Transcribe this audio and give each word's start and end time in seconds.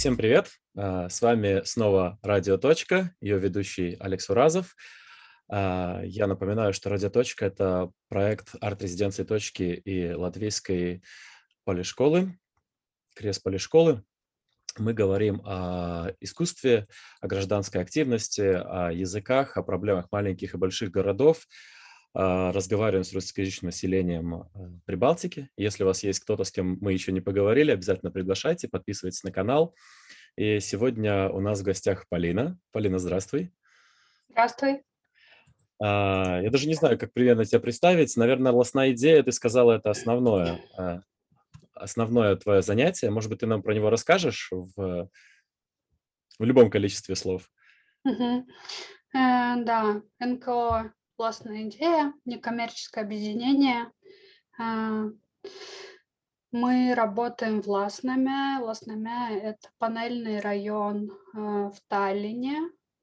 Всем 0.00 0.16
привет! 0.16 0.48
А, 0.74 1.10
с 1.10 1.20
вами 1.20 1.60
снова 1.66 2.18
«Радио 2.22 2.56
Точка», 2.56 3.14
ее 3.20 3.38
ведущий 3.38 3.98
Алекс 4.00 4.30
Уразов. 4.30 4.74
А, 5.46 6.00
я 6.04 6.26
напоминаю, 6.26 6.72
что 6.72 6.88
«Радио 6.88 7.10
Точка»— 7.10 7.44
это 7.44 7.90
проект 8.08 8.54
арт-резиденции 8.62 9.24
«Точки» 9.24 9.62
и 9.62 10.14
латвийской 10.14 11.02
полишколы, 11.64 12.38
крест 13.14 13.42
полишколы. 13.42 14.02
Мы 14.78 14.94
говорим 14.94 15.42
о 15.44 16.12
искусстве, 16.18 16.88
о 17.20 17.26
гражданской 17.26 17.82
активности, 17.82 18.40
о 18.40 18.90
языках, 18.90 19.58
о 19.58 19.62
проблемах 19.62 20.06
маленьких 20.10 20.54
и 20.54 20.56
больших 20.56 20.92
городов, 20.92 21.46
разговариваем 22.12 23.04
с 23.04 23.12
русскоязычным 23.12 23.68
населением 23.68 24.34
а, 24.34 24.48
Прибалтики. 24.84 25.48
Если 25.56 25.84
у 25.84 25.86
вас 25.86 26.02
есть 26.02 26.20
кто-то, 26.20 26.42
с 26.42 26.50
кем 26.50 26.76
мы 26.80 26.92
еще 26.92 27.12
не 27.12 27.20
поговорили, 27.20 27.70
обязательно 27.70 28.10
приглашайте, 28.10 28.68
подписывайтесь 28.68 29.22
на 29.22 29.30
канал. 29.30 29.76
И 30.36 30.58
сегодня 30.60 31.28
у 31.30 31.40
нас 31.40 31.60
в 31.60 31.62
гостях 31.62 32.06
Полина. 32.08 32.58
Полина, 32.72 32.98
здравствуй. 32.98 33.52
Здравствуй. 34.28 34.82
А, 35.80 36.40
я 36.42 36.50
даже 36.50 36.66
не 36.66 36.74
знаю, 36.74 36.98
как 36.98 37.12
примерно 37.12 37.44
тебя 37.44 37.60
представить. 37.60 38.16
Наверное, 38.16 38.52
лосная 38.52 38.90
идея, 38.92 39.22
ты 39.22 39.30
сказала, 39.30 39.72
это 39.72 39.90
основное, 39.90 40.60
основное 41.74 42.34
твое 42.36 42.62
занятие. 42.62 43.10
Может 43.10 43.30
быть, 43.30 43.40
ты 43.40 43.46
нам 43.46 43.62
про 43.62 43.72
него 43.72 43.88
расскажешь 43.88 44.48
в, 44.50 45.08
в 46.38 46.44
любом 46.44 46.70
количестве 46.70 47.14
слов? 47.14 47.48
Угу. 48.04 48.46
Э, 49.14 49.64
да, 49.64 50.02
НКО 50.18 50.92
классная 51.20 51.64
идея, 51.64 52.14
некоммерческое 52.24 53.04
объединение. 53.04 53.92
А, 54.58 55.04
мы 56.50 56.94
работаем 56.94 57.60
в 57.60 57.68
Ласнаме. 57.68 58.58
Ласнаме– 58.64 59.38
это 59.42 59.68
панельный 59.76 60.40
район 60.40 61.10
а, 61.34 61.68
в 61.68 61.78
Таллине. 61.88 62.62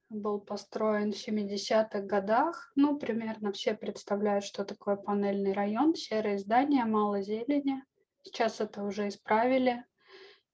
Был 0.10 0.40
построен 0.40 1.14
в 1.14 1.16
70-х 1.16 2.02
годах. 2.02 2.72
Ну, 2.74 2.98
примерно 2.98 3.52
все 3.52 3.76
представляют, 3.76 4.46
что 4.46 4.66
такое 4.66 4.96
панельный 4.96 5.54
район. 5.54 5.94
Серые 5.94 6.40
здания, 6.40 6.86
мало 6.86 7.22
зелени. 7.22 7.84
Сейчас 8.24 8.60
это 8.60 8.82
уже 8.82 9.10
исправили. 9.10 9.86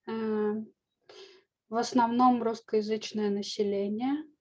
А, 0.06 0.12
в 1.70 1.78
основном 1.78 2.44
русскоязычное 2.44 3.30
население– 3.30 4.26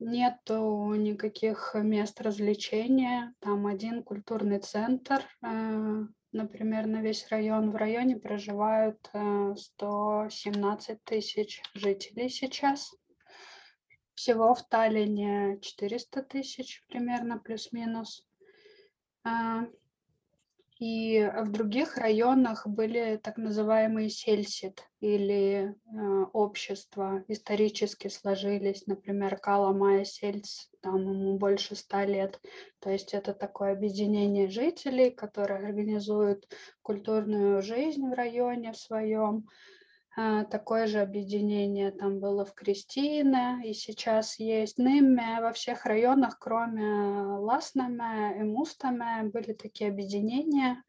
Нету 0.00 0.94
никаких 0.94 1.74
мест 1.74 2.22
развлечения. 2.22 3.34
Там 3.40 3.66
один 3.66 4.02
культурный 4.02 4.58
центр, 4.58 5.22
э, 5.42 6.04
например, 6.32 6.86
на 6.86 7.02
весь 7.02 7.28
район. 7.28 7.70
В 7.70 7.76
районе 7.76 8.16
проживают 8.16 9.10
117 9.12 10.90
э, 10.90 10.98
тысяч 11.04 11.62
жителей 11.74 12.30
сейчас. 12.30 12.94
Всего 14.14 14.54
в 14.54 14.66
Таллине 14.66 15.58
400 15.60 16.22
тысяч 16.22 16.82
примерно, 16.88 17.38
плюс-минус. 17.38 18.26
И 20.80 21.30
в 21.36 21.52
других 21.52 21.98
районах 21.98 22.66
были 22.66 23.20
так 23.22 23.36
называемые 23.36 24.08
сельсит 24.08 24.82
или 25.00 25.74
э, 25.74 26.24
общества, 26.32 27.22
исторически 27.28 28.08
сложились, 28.08 28.86
например, 28.86 29.36
Кала 29.36 29.74
Майя 29.74 30.04
Сельц, 30.04 30.70
там 30.80 30.96
ему 31.02 31.36
больше 31.36 31.76
ста 31.76 32.06
лет. 32.06 32.40
То 32.78 32.88
есть 32.88 33.12
это 33.12 33.34
такое 33.34 33.72
объединение 33.72 34.48
жителей, 34.48 35.10
которые 35.10 35.68
организуют 35.68 36.48
культурную 36.80 37.60
жизнь 37.60 38.08
в 38.08 38.14
районе 38.14 38.72
в 38.72 38.78
своем, 38.78 39.48
такое 40.16 40.86
же 40.86 41.00
объединение 41.00 41.92
там 41.92 42.18
было 42.18 42.44
в 42.44 42.54
Кристине, 42.54 43.60
и 43.64 43.72
сейчас 43.72 44.38
есть 44.38 44.78
Ныме. 44.78 45.40
Во 45.40 45.52
всех 45.52 45.86
районах, 45.86 46.38
кроме 46.38 47.38
Ласнаме 47.38 48.40
и 48.40 48.42
Мустаме, 48.42 49.24
были 49.24 49.52
такие 49.52 49.90
объединения. 49.90 50.82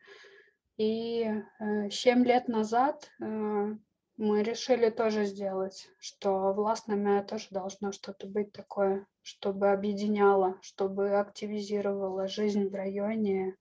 И 0.77 1.23
э, 1.23 1.89
семь 1.91 2.25
лет 2.25 2.47
назад 2.47 3.11
э, 3.21 3.75
мы 4.17 4.43
решили 4.43 4.89
тоже 4.89 5.25
сделать, 5.25 5.87
что 5.99 6.53
в 6.53 6.59
Ласнаме 6.59 7.21
тоже 7.23 7.47
должно 7.51 7.91
что-то 7.91 8.25
быть 8.25 8.51
такое, 8.51 9.05
чтобы 9.21 9.69
объединяло, 9.69 10.57
чтобы 10.61 11.19
активизировало 11.19 12.27
жизнь 12.27 12.67
в 12.67 12.73
районе. 12.73 13.55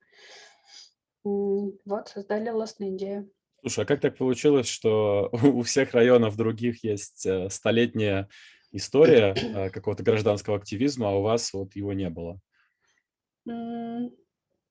Вот, 1.23 2.07
создали 2.07 2.49
Ласную 2.49 2.95
идею. 2.95 3.31
Слушай, 3.61 3.83
а 3.83 3.87
как 3.87 4.01
так 4.01 4.17
получилось, 4.17 4.67
что 4.67 5.29
у 5.43 5.61
всех 5.61 5.93
районов 5.93 6.35
других 6.35 6.83
есть 6.83 7.25
э, 7.25 7.49
столетняя 7.49 8.27
история 8.71 9.35
э, 9.35 9.69
какого-то 9.69 10.03
гражданского 10.03 10.57
активизма, 10.57 11.09
а 11.09 11.15
у 11.15 11.21
вас 11.21 11.53
вот 11.53 11.75
его 11.75 11.93
не 11.93 12.09
было? 12.09 12.39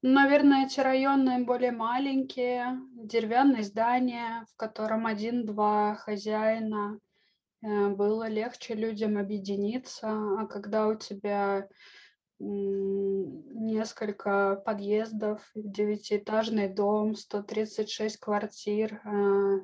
Наверное, 0.03 0.67
эти 0.67 0.81
районы 0.81 1.45
более 1.45 1.73
маленькие, 1.73 2.81
деревянные 2.95 3.63
здания, 3.63 4.47
в 4.51 4.57
котором 4.57 5.07
один-два 5.07 5.95
хозяина. 5.97 6.99
Э, 7.63 7.89
было 7.91 8.27
легче 8.27 8.75
людям 8.75 9.19
объединиться, 9.19 10.09
а 10.09 10.47
когда 10.47 10.89
у 10.89 10.97
тебя 10.97 11.69
несколько 12.41 14.61
подъездов, 14.65 15.43
девятиэтажный 15.55 16.69
дом, 16.69 17.15
136 17.15 18.17
квартир. 18.17 19.01
А, 19.05 19.59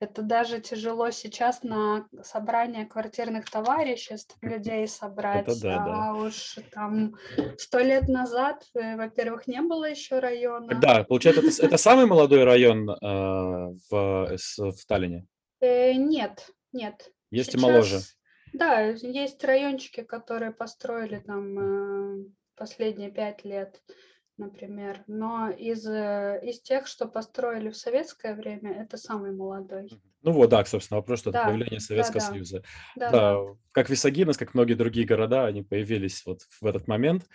это 0.00 0.22
даже 0.22 0.60
тяжело 0.60 1.10
сейчас 1.10 1.62
на 1.62 2.06
собрание 2.22 2.84
квартирных 2.84 3.50
товариществ 3.50 4.36
людей 4.42 4.86
собрать. 4.86 5.48
Это 5.48 5.62
да, 5.62 5.78
да. 5.78 6.10
А 6.10 6.14
уж 6.14 6.58
там 6.72 7.14
сто 7.56 7.78
лет 7.78 8.08
назад, 8.08 8.66
э, 8.74 8.96
во-первых, 8.96 9.46
не 9.46 9.62
было 9.62 9.88
еще 9.88 10.18
района. 10.18 10.78
Да, 10.78 11.04
получается, 11.04 11.40
это, 11.40 11.66
это 11.66 11.76
самый 11.78 12.06
молодой 12.06 12.44
район 12.44 12.90
э, 12.90 12.96
в, 13.90 14.36
в 14.58 14.86
Таллине? 14.86 15.26
Э, 15.60 15.94
нет, 15.94 16.50
нет. 16.72 17.10
Есть 17.30 17.52
сейчас, 17.52 17.62
и 17.62 17.64
моложе. 17.64 18.00
Да, 18.54 18.80
есть 18.80 19.42
райончики, 19.44 20.02
которые 20.02 20.52
построили 20.52 21.18
там 21.18 21.58
э, 21.58 22.24
последние 22.56 23.10
пять 23.10 23.44
лет, 23.44 23.82
например. 24.36 25.02
Но 25.08 25.50
из, 25.50 25.84
э, 25.86 26.40
из 26.44 26.60
тех, 26.60 26.86
что 26.86 27.08
построили 27.08 27.70
в 27.70 27.76
советское 27.76 28.34
время, 28.34 28.72
это 28.72 28.96
самый 28.96 29.32
молодой. 29.32 29.90
Ну 30.22 30.30
вот, 30.30 30.50
да, 30.50 30.64
собственно, 30.64 30.98
вопрос, 31.00 31.18
что 31.18 31.32
да, 31.32 31.46
появление 31.46 31.80
Советского 31.80 32.20
да, 32.20 32.26
Союза. 32.26 32.62
Да, 32.94 33.10
да, 33.10 33.34
да, 33.34 33.56
как 33.72 33.90
Висагинос, 33.90 34.36
как 34.36 34.54
многие 34.54 34.74
другие 34.74 35.04
города, 35.04 35.46
они 35.46 35.62
появились 35.62 36.24
вот 36.24 36.42
в 36.60 36.64
этот 36.64 36.86
момент. 36.86 37.26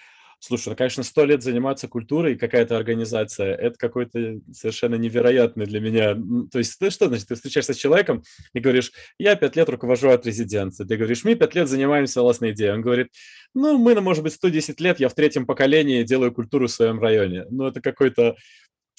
Слушай, 0.42 0.70
ну, 0.70 0.76
конечно, 0.78 1.04
сто 1.04 1.26
лет 1.26 1.44
заниматься 1.44 1.90
культурой, 1.90 2.38
какая-то 2.38 2.78
организация, 2.78 3.54
это 3.56 3.78
какой-то 3.78 4.40
совершенно 4.54 4.96
невероятный 4.96 5.66
для 5.66 5.82
меня. 5.82 6.16
То 6.50 6.60
есть, 6.60 6.80
ты 6.80 6.90
что 6.92 7.10
значит, 7.10 7.28
ты 7.28 7.36
встречаешься 7.36 7.74
с 7.74 7.78
человеком 7.78 8.24
и 8.54 8.62
говоришь, 8.62 8.94
я 9.18 9.36
пять 9.36 9.58
лет 9.58 9.68
руковожу 9.68 10.10
от 10.10 10.26
резиденции. 10.26 10.86
Ты 10.86 10.96
говоришь, 10.96 11.26
мы 11.26 11.36
пять 11.36 11.56
лет 11.56 11.68
занимаемся 11.68 12.22
властной 12.22 12.52
идеей. 12.52 12.72
Он 12.72 12.82
говорит, 12.82 13.10
ну, 13.54 13.78
мы, 13.78 13.96
ну, 13.96 14.02
может 14.02 14.24
быть, 14.24 14.34
110 14.34 14.80
лет, 14.80 15.02
я 15.02 15.10
в 15.10 15.14
третьем 15.14 15.46
поколении 15.46 16.04
делаю 16.04 16.32
культуру 16.32 16.68
в 16.68 16.72
своем 16.72 17.02
районе. 17.02 17.46
Ну, 17.50 17.68
это 17.68 17.82
какой-то, 17.82 18.38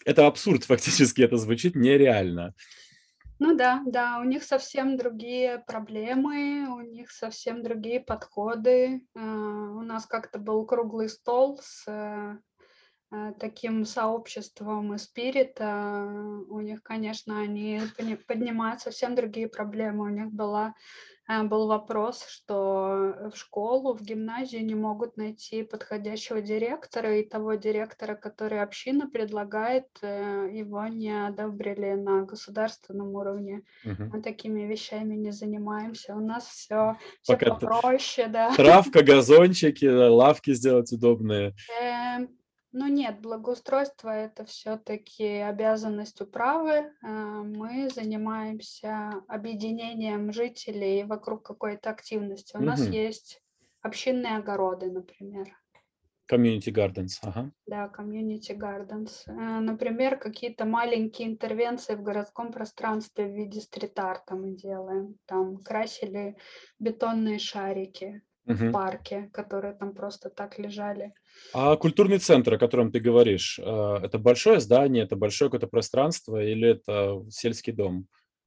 это 0.04 0.26
абсурд 0.26 0.64
фактически, 0.64 1.22
это 1.22 1.38
звучит 1.38 1.74
нереально. 1.74 2.52
Ну 3.42 3.56
да, 3.56 3.82
да, 3.86 4.18
у 4.20 4.24
них 4.24 4.44
совсем 4.44 4.98
другие 4.98 5.60
проблемы, 5.66 6.68
у 6.68 6.82
них 6.82 7.10
совсем 7.10 7.62
другие 7.62 7.98
подходы. 7.98 9.02
А, 9.16 9.20
у 9.20 9.80
нас 9.80 10.04
как-то 10.04 10.38
был 10.38 10.66
круглый 10.66 11.08
стол 11.08 11.58
с 11.62 11.88
э, 11.88 12.36
таким 13.38 13.84
сообществом 13.84 14.94
и 14.94 14.98
спирита. 14.98 16.08
У 16.48 16.60
них, 16.60 16.82
конечно, 16.82 17.40
они 17.40 17.80
поднимают 18.26 18.80
совсем 18.80 19.14
другие 19.14 19.48
проблемы. 19.48 20.04
У 20.04 20.08
них 20.08 20.30
была 20.32 20.74
Э, 21.30 21.42
был 21.44 21.68
вопрос, 21.68 22.24
что 22.28 23.30
в 23.32 23.36
школу, 23.36 23.94
в 23.94 24.02
гимназию 24.02 24.64
не 24.64 24.74
могут 24.74 25.16
найти 25.16 25.62
подходящего 25.62 26.40
директора, 26.40 27.18
и 27.18 27.28
того 27.28 27.54
директора, 27.54 28.14
который 28.16 28.62
община 28.62 29.08
предлагает, 29.08 29.86
э, 30.02 30.48
его 30.52 30.86
не 30.86 31.26
одобрили 31.26 31.92
на 31.94 32.22
государственном 32.22 33.14
уровне. 33.14 33.62
Угу. 33.84 34.04
Мы 34.12 34.22
такими 34.22 34.62
вещами 34.62 35.14
не 35.14 35.30
занимаемся. 35.30 36.16
У 36.16 36.20
нас 36.20 36.46
все, 36.48 36.96
все 37.22 37.36
попроще, 37.36 38.26
да. 38.28 38.52
Травка, 38.54 39.02
газончики, 39.04 39.86
лавки 39.86 40.52
сделать 40.54 40.92
удобные. 40.92 41.54
Ну 42.72 42.86
нет, 42.86 43.20
благоустройство 43.20 44.10
это 44.10 44.44
все-таки 44.44 45.26
обязанность 45.26 46.20
управы. 46.20 46.92
А, 47.02 47.08
мы 47.42 47.88
занимаемся 47.90 49.24
объединением 49.26 50.32
жителей 50.32 51.02
вокруг 51.04 51.44
какой-то 51.44 51.90
активности. 51.90 52.56
У 52.56 52.60
нас 52.60 52.86
есть 52.86 53.42
общинные 53.82 54.36
огороды, 54.36 54.90
например. 54.90 55.48
Community 56.28 56.70
Gardens, 56.72 57.18
ага. 57.22 57.50
Да, 57.66 57.90
Community 57.96 58.56
Gardens. 58.56 59.24
Э, 59.28 59.60
например, 59.60 60.18
какие-то 60.18 60.64
маленькие 60.64 61.28
интервенции 61.28 61.94
в 61.94 62.02
городском 62.02 62.52
пространстве 62.52 63.26
в 63.26 63.32
виде 63.34 63.60
стрит-арта 63.60 64.34
мы 64.34 64.52
делаем. 64.56 65.16
Там 65.26 65.58
красили 65.58 66.36
бетонные 66.78 67.38
шарики 67.38 68.22
в 68.46 68.52
Мгм. 68.52 68.72
парке, 68.72 69.30
которые 69.32 69.74
там 69.74 69.94
просто 69.94 70.30
так 70.30 70.58
лежали. 70.58 71.12
А 71.52 71.76
культурный 71.76 72.18
центр, 72.18 72.54
о 72.54 72.58
котором 72.58 72.92
ты 72.92 73.00
говоришь, 73.00 73.58
э, 73.58 73.96
это 74.02 74.18
большое 74.18 74.60
здание, 74.60 75.04
это 75.04 75.16
большое 75.16 75.50
какое-то 75.50 75.66
пространство 75.66 76.42
или 76.42 76.68
это 76.68 77.24
сельский 77.30 77.72
дом? 77.72 78.06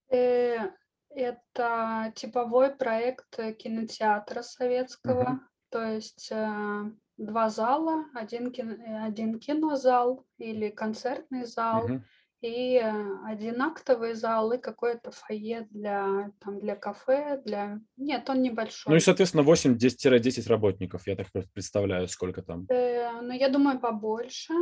Э, 0.09 0.69
это 1.09 2.13
типовой 2.15 2.75
проект, 2.75 3.37
э, 3.37 3.53
кинотеатра 3.53 4.41
советского. 4.41 5.41
То 5.69 5.83
есть, 5.83 6.29
э, 6.31 6.91
2 7.17 7.49
зала, 7.49 8.05
1 8.13 8.51
кино 8.51 8.73
э, 8.73 9.05
1 9.07 9.39
кинозал 9.39 10.25
или 10.37 10.69
концертный 10.69 11.45
зал, 11.45 11.87
Мгм. 11.87 12.05
И, 12.43 12.77
э, 12.77 12.91
1 13.25 13.61
актовый 13.61 14.13
зал, 14.15 14.51
и 14.53 14.57
какое-то 14.59 15.11
фойе 15.11 15.67
для, 15.71 16.31
там, 16.41 16.59
для 16.59 16.75
кафе, 16.75 17.41
для 17.45 17.79
Нет, 17.97 18.29
он 18.29 18.41
Ну 18.87 18.95
и, 18.95 18.99
небольшой. 18.99 18.99
соответственно, 18.99 19.43
8-10 19.43 20.47
работников, 20.47 21.07
я 21.07 21.15
так 21.15 21.31
пр 21.31 21.45
представляю, 21.53 22.07
сколько 22.07 22.41
там. 22.41 22.67
Э, 22.69 23.21
ну, 23.21 23.33
я 23.33 23.49
думаю, 23.49 23.79
побольше, 23.79 24.53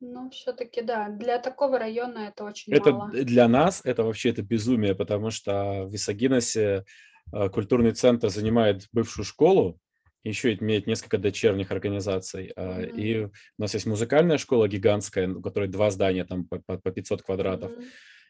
но 0.00 0.30
всё-таки, 0.30 0.82
да, 0.82 1.08
для 1.08 1.38
такого 1.38 1.78
района 1.78 2.18
это 2.28 2.44
очень 2.44 2.74
Это 2.74 2.90
мало. 2.92 3.10
для 3.12 3.48
нас 3.48 3.80
это 3.84 4.02
вообще 4.04 4.30
это 4.30 4.42
безумие, 4.42 4.94
потому 4.94 5.30
что 5.30 5.84
в 5.86 5.92
Висагиносе, 5.92 6.84
э, 7.32 7.48
культурный 7.50 7.92
центр 7.92 8.28
занимает 8.28 8.86
бывшую 8.92 9.24
школу, 9.24 9.78
еще 10.24 10.54
имеет 10.54 10.86
несколько 10.86 11.18
дочерних 11.18 11.70
организаций. 11.72 12.52
Мгм. 12.56 12.84
и 12.98 13.24
у 13.24 13.30
нас 13.58 13.74
есть 13.74 13.86
музыкальная 13.86 14.38
школа 14.38 14.68
гигантская, 14.68 15.28
у 15.28 15.40
которой 15.42 15.68
2 15.68 15.90
здания, 15.90 16.24
там 16.24 16.44
по 16.44 16.58
по 16.60 16.78
по 16.78 16.90
500 16.90 17.22
квадратов, 17.22 17.70
Мгм. 17.72 17.84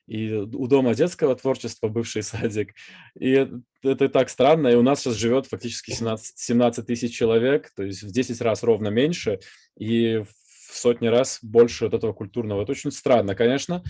и 0.09 0.33
у 0.33 0.67
Дома 0.67 0.95
детского 0.95 1.37
творчества 1.37 1.89
бывший 1.89 2.23
садик. 2.23 2.75
И 3.19 3.31
эт 3.33 3.51
это 3.85 4.09
так 4.09 4.31
странно, 4.31 4.69
и 4.69 4.75
у 4.77 4.83
нас 4.83 5.03
щас 5.03 5.15
живет 5.15 5.47
фактически 5.47 5.91
17 5.93 6.39
17 6.39 6.87
тысяч 6.87 7.15
человек, 7.17 7.71
то 7.77 7.83
есть 7.83 8.03
в 8.03 8.11
10 8.11 8.41
раз 8.41 8.63
ровно 8.63 8.89
меньше 8.89 9.39
и 9.79 10.23
в 10.71 10.77
сотни 10.77 11.09
раз 11.09 11.39
больше 11.43 11.85
вот 11.85 11.95
этого 11.95 12.15
культурного. 12.15 12.63
Это 12.63 12.73
очень 12.73 12.91
странно, 12.91 13.35
конечно. 13.35 13.83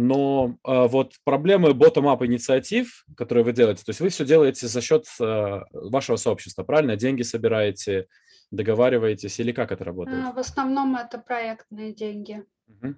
Но, 0.00 0.54
а, 0.62 0.86
вот 0.86 1.14
проблемы 1.24 1.70
bottom-up 1.70 2.24
инициатив, 2.24 3.04
которые 3.16 3.42
вы 3.42 3.52
делаете, 3.52 3.82
то 3.84 3.90
есть 3.90 3.98
вы 4.00 4.10
всё 4.10 4.24
делаете 4.24 4.68
за 4.68 4.80
счет, 4.80 5.06
а, 5.20 5.64
вашего 5.72 6.14
сообщества, 6.14 6.62
правильно? 6.62 6.94
Деньги 6.94 7.22
собираете, 7.22 8.06
договариваетесь 8.52 9.40
или 9.40 9.50
как 9.50 9.72
это 9.72 9.82
работает? 9.82 10.24
А, 10.24 10.32
в 10.32 10.38
основном 10.38 10.94
это 10.94 11.18
проектные 11.18 11.92
деньги. 11.92 12.46
Мгм. 12.68 12.96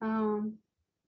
Ам, 0.00 0.58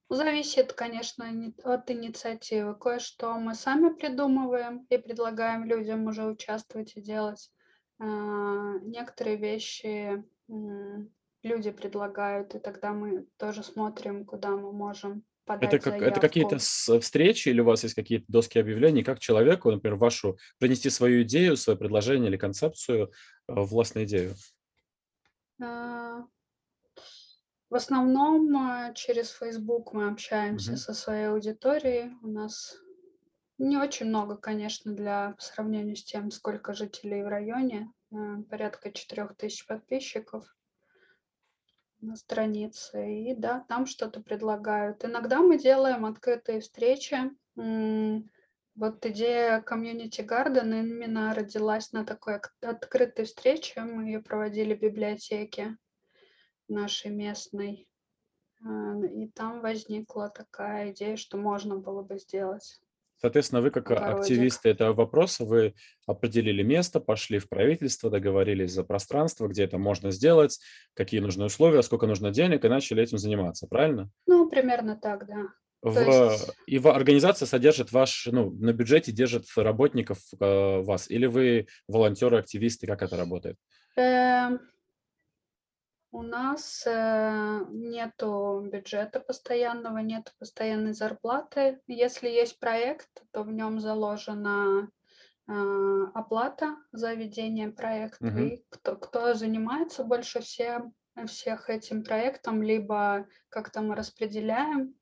зависит, 0.08 0.72
конечно, 0.72 1.26
от 1.64 1.90
инициативы. 1.90 2.74
Кое-что 2.74 3.34
мы 3.34 3.54
сами 3.54 3.92
придумываем 3.92 4.86
и 4.88 4.96
предлагаем 4.96 5.64
людям 5.66 6.06
уже 6.06 6.24
участвовать 6.24 6.96
и 6.96 7.02
делать. 7.02 7.50
А, 7.98 8.78
некоторые 8.80 9.36
вещи, 9.36 10.24
люди 11.42 11.70
предлагают, 11.70 12.54
и 12.54 12.58
тогда 12.58 12.92
мы 12.92 13.26
тоже 13.36 13.62
смотрим, 13.62 14.24
куда 14.24 14.50
мы 14.50 14.72
можем 14.72 15.24
Это 15.46 15.78
подать 15.78 15.82
как 15.82 16.02
это 16.02 16.20
какие-то 16.20 16.58
с 16.58 17.00
встречи 17.00 17.48
или 17.48 17.60
у 17.60 17.64
вас 17.64 17.82
есть 17.82 17.94
какие-то 17.94 18.26
доски 18.28 18.58
объявлений? 18.58 19.02
Как 19.02 19.18
человеку, 19.18 19.70
например, 19.70 19.96
вашу 19.96 20.38
принести 20.58 20.90
свою 20.90 21.22
идею, 21.22 21.56
свое 21.56 21.78
предложение 21.78 22.28
или 22.28 22.36
концепцию, 22.36 23.10
э, 23.48 23.52
властную 23.54 24.06
идею? 24.06 24.34
А 25.62 26.24
в 27.68 27.74
основном, 27.74 28.56
а, 28.56 28.92
через 28.94 29.30
Facebook 29.30 29.92
мы 29.92 30.08
общаемся 30.08 30.72
Мгм. 30.72 30.78
со 30.78 30.94
своей 30.94 31.28
аудиторией. 31.28 32.12
У 32.22 32.28
нас 32.28 32.76
не 33.58 33.76
очень 33.76 34.06
много, 34.06 34.36
конечно, 34.36 34.92
для 34.92 35.34
по 35.36 35.42
сравнению 35.42 35.94
с 35.94 36.02
тем, 36.02 36.30
сколько 36.30 36.72
жителей 36.72 37.22
в 37.22 37.28
районе, 37.28 37.92
э, 38.10 38.16
порядка 38.48 38.90
4000 38.90 39.66
подписчиков 39.66 40.56
на 42.00 42.16
странице. 42.16 43.22
И 43.22 43.34
да, 43.34 43.64
там 43.68 43.86
что-то 43.86 44.20
предлагают. 44.20 45.04
Иногда 45.04 45.40
мы 45.40 45.58
делаем 45.58 46.04
открытые 46.04 46.60
встречи. 46.60 47.16
Вот 48.76 49.04
идея 49.04 49.62
Community 49.68 50.26
Garden 50.26 50.80
именно 50.80 51.34
родилась 51.34 51.92
на 51.92 52.04
такой 52.04 52.36
ак 52.36 52.54
открытой 52.62 53.24
встрече. 53.24 53.82
Мы 53.82 54.04
ее 54.04 54.20
проводили 54.20 54.74
в 54.74 54.80
библиотеке 54.80 55.76
нашей 56.68 57.10
местной. 57.10 57.88
А, 58.64 58.96
и 59.06 59.28
там 59.28 59.60
возникла 59.60 60.30
такая 60.30 60.92
идея, 60.92 61.16
что 61.16 61.36
можно 61.36 61.76
было 61.76 62.02
бы 62.02 62.18
сделать 62.18 62.80
Соответственно, 63.20 63.60
вы 63.60 63.70
как 63.70 63.90
огородик. 63.90 64.20
активисты 64.20 64.70
этого 64.70 64.94
вопроса, 64.94 65.44
вы 65.44 65.74
определили 66.06 66.62
место, 66.62 67.00
пошли 67.00 67.38
в 67.38 67.48
правительство, 67.48 68.10
договорились 68.10 68.72
за 68.72 68.82
пространство, 68.82 69.46
где 69.46 69.64
это 69.64 69.76
можно 69.78 70.10
сделать, 70.10 70.58
какие 70.94 71.20
нужны 71.20 71.44
условия, 71.44 71.82
сколько 71.82 72.06
нужно 72.06 72.30
денег, 72.30 72.64
и 72.64 72.68
начали 72.68 73.02
этим 73.02 73.18
заниматься, 73.18 73.66
правильно? 73.66 74.10
Ну, 74.26 74.48
примерно 74.48 74.96
так, 74.96 75.26
да. 75.26 75.48
В 75.82 75.98
есть 75.98 76.50
и 76.66 76.78
в 76.78 76.88
организация 76.88 77.46
содержит 77.46 77.90
ваш 77.90 78.28
ну, 78.30 78.50
на 78.50 78.72
бюджете 78.74 79.12
держит 79.12 79.46
работников, 79.56 80.18
а, 80.38 80.82
вас, 80.82 81.10
или 81.10 81.26
вы 81.26 81.68
волонтеры, 81.88 82.38
активисты, 82.38 82.86
как 82.86 83.02
это 83.02 83.16
работает? 83.16 83.56
Эм 83.96 84.60
у 86.12 86.22
нас, 86.22 86.84
э, 86.86 87.64
нету 87.70 88.68
бюджета 88.70 89.20
постоянного, 89.20 89.98
нету 89.98 90.32
постоянной 90.38 90.92
зарплаты. 90.92 91.80
Если 91.86 92.28
есть 92.28 92.58
проект, 92.58 93.08
то 93.30 93.42
в 93.44 93.52
нем 93.52 93.80
заложена, 93.80 94.90
а, 95.46 96.10
оплата 96.14 96.76
за 96.92 97.14
ведение 97.14 97.70
проекта. 97.70 98.24
Мгм. 98.24 98.38
И 98.38 98.64
кто 98.70 98.96
кто 98.96 99.34
занимается 99.34 100.04
больше 100.04 100.40
всем 100.40 100.94
всех 101.26 101.68
этим 101.68 102.04
проектом, 102.04 102.62
либо 102.62 103.26
как-то 103.48 103.80
мы 103.80 103.94
распределяем, 103.94 104.94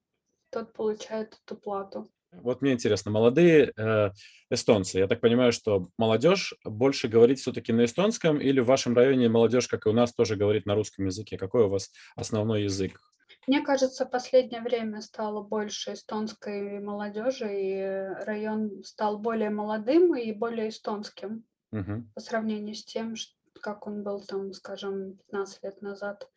тот 0.50 0.72
получает 0.72 1.38
эту 1.44 1.56
плату. 1.56 2.10
Вот 2.32 2.60
мне 2.60 2.72
интересно, 2.72 3.10
молодые, 3.10 3.72
э, 3.76 4.10
эстонцы, 4.50 4.98
я 4.98 5.06
так 5.08 5.20
понимаю, 5.20 5.52
что 5.52 5.88
молодежь 5.96 6.54
больше 6.64 7.08
говорит 7.08 7.38
всё-таки 7.38 7.72
на 7.72 7.84
эстонском 7.86 8.38
или 8.40 8.60
в 8.60 8.66
вашем 8.66 8.94
районе 8.94 9.28
молодежь, 9.28 9.66
как 9.68 9.86
и 9.86 9.88
у 9.88 9.92
нас, 9.92 10.12
тоже 10.12 10.36
говорит 10.36 10.66
на 10.66 10.74
русском 10.74 11.06
языке? 11.06 11.38
Какой 11.38 11.64
у 11.64 11.68
вас 11.68 11.90
основной 12.16 12.64
язык? 12.64 13.00
Мне 13.46 13.62
кажется, 13.62 14.04
последнее 14.04 14.60
время 14.60 15.00
стало 15.00 15.42
больше 15.42 15.94
эстонской 15.94 16.80
молодежи, 16.80 17.48
и 17.60 18.24
район 18.26 18.82
стал 18.84 19.18
более 19.18 19.50
молодым 19.50 20.14
и 20.14 20.32
более 20.32 20.68
эстонским 20.68 21.44
Мгм. 21.72 22.08
по 22.14 22.20
сравнению 22.20 22.74
с 22.74 22.84
тем, 22.84 23.14
как 23.62 23.86
он 23.86 24.04
был 24.04 24.20
там, 24.22 24.52
скажем, 24.54 25.18
15 25.18 25.62
лет 25.64 25.82
назад. 25.82 26.30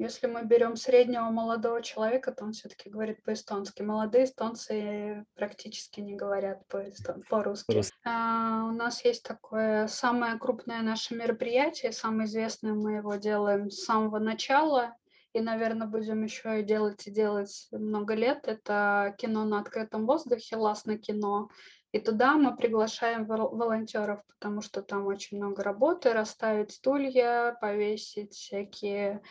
Если 0.00 0.26
мы 0.28 0.44
берем 0.46 0.76
среднего 0.76 1.24
молодого 1.28 1.82
человека, 1.82 2.32
то 2.32 2.44
он 2.44 2.52
всё-таки 2.52 2.88
говорит 2.88 3.22
по-эстонски. 3.22 3.82
Молодые 3.82 4.24
эстонцы 4.24 5.26
практически 5.34 6.00
не 6.00 6.14
говорят 6.14 6.66
по-русски. 6.68 7.74
Рус 7.74 7.90
А, 8.06 8.64
у 8.70 8.72
нас 8.72 9.04
есть 9.04 9.22
такое 9.24 9.88
самое 9.88 10.38
крупное 10.38 10.80
наше 10.80 11.14
мероприятие, 11.14 11.92
самое 11.92 12.26
известное. 12.26 12.72
Мы 12.72 12.92
его 12.92 13.16
делаем 13.16 13.68
с 13.70 13.84
самого 13.84 14.18
начала 14.18 14.96
и, 15.34 15.40
наверно, 15.42 15.84
будем 15.86 16.24
еще 16.24 16.60
и 16.60 16.64
делать 16.64 17.06
и 17.06 17.10
делать 17.10 17.68
много 17.70 18.14
лет. 18.14 18.48
Это 18.48 19.14
кино 19.18 19.44
на 19.44 19.60
открытом 19.60 20.06
воздухе, 20.06 20.56
"Ластно 20.56 20.96
кино". 20.96 21.50
И 21.92 21.98
туда 21.98 22.34
мы 22.34 22.56
приглашаем 22.56 23.26
вол 23.26 23.48
волонтеров, 23.56 24.20
потому 24.26 24.62
что 24.62 24.80
там 24.82 25.06
очень 25.06 25.38
много 25.38 25.62
работы: 25.62 26.12
расставить 26.12 26.72
стулья, 26.72 27.56
повесить 27.60 28.32
всякие 28.32 29.22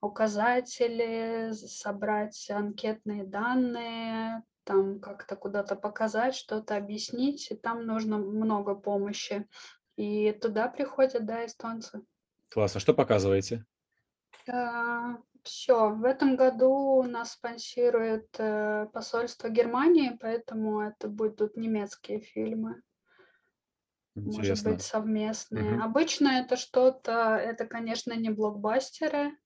указатели, 0.00 1.52
собрать 1.52 2.48
анкетные 2.50 3.24
данные, 3.24 4.42
там 4.64 4.98
как-то 5.00 5.36
куда-то 5.36 5.76
показать, 5.76 6.34
что-то 6.34 6.76
объяснить. 6.76 7.50
И 7.50 7.54
там 7.54 7.84
нужно 7.86 8.18
много 8.18 8.74
помощи. 8.74 9.46
И 9.96 10.32
туда 10.32 10.68
приходят, 10.68 11.24
да, 11.26 11.44
эстонцы. 11.44 12.02
Классно. 12.48 12.80
Что 12.80 12.94
показываете? 12.94 13.64
Всё. 15.50 15.90
В 15.90 16.04
этом 16.04 16.34
году 16.34 17.04
нас 17.04 17.32
спонсирует, 17.34 18.26
э, 18.38 18.86
посольство 18.92 19.48
Германии, 19.48 20.18
поэтому 20.20 20.80
это 20.80 21.06
будут 21.08 21.56
немецкие 21.56 22.20
фильмы. 22.20 22.82
Может 24.16 24.40
быть, 24.40 24.48
Интересно. 24.48 24.78
совместные. 24.80 25.62
Мгм. 25.74 25.82
Обычно 25.82 26.28
это 26.28 26.56
что-то 26.56 27.36
это, 27.36 27.64
конечно, 27.64 28.12
не 28.14 28.30
блокбастеры. 28.30 29.36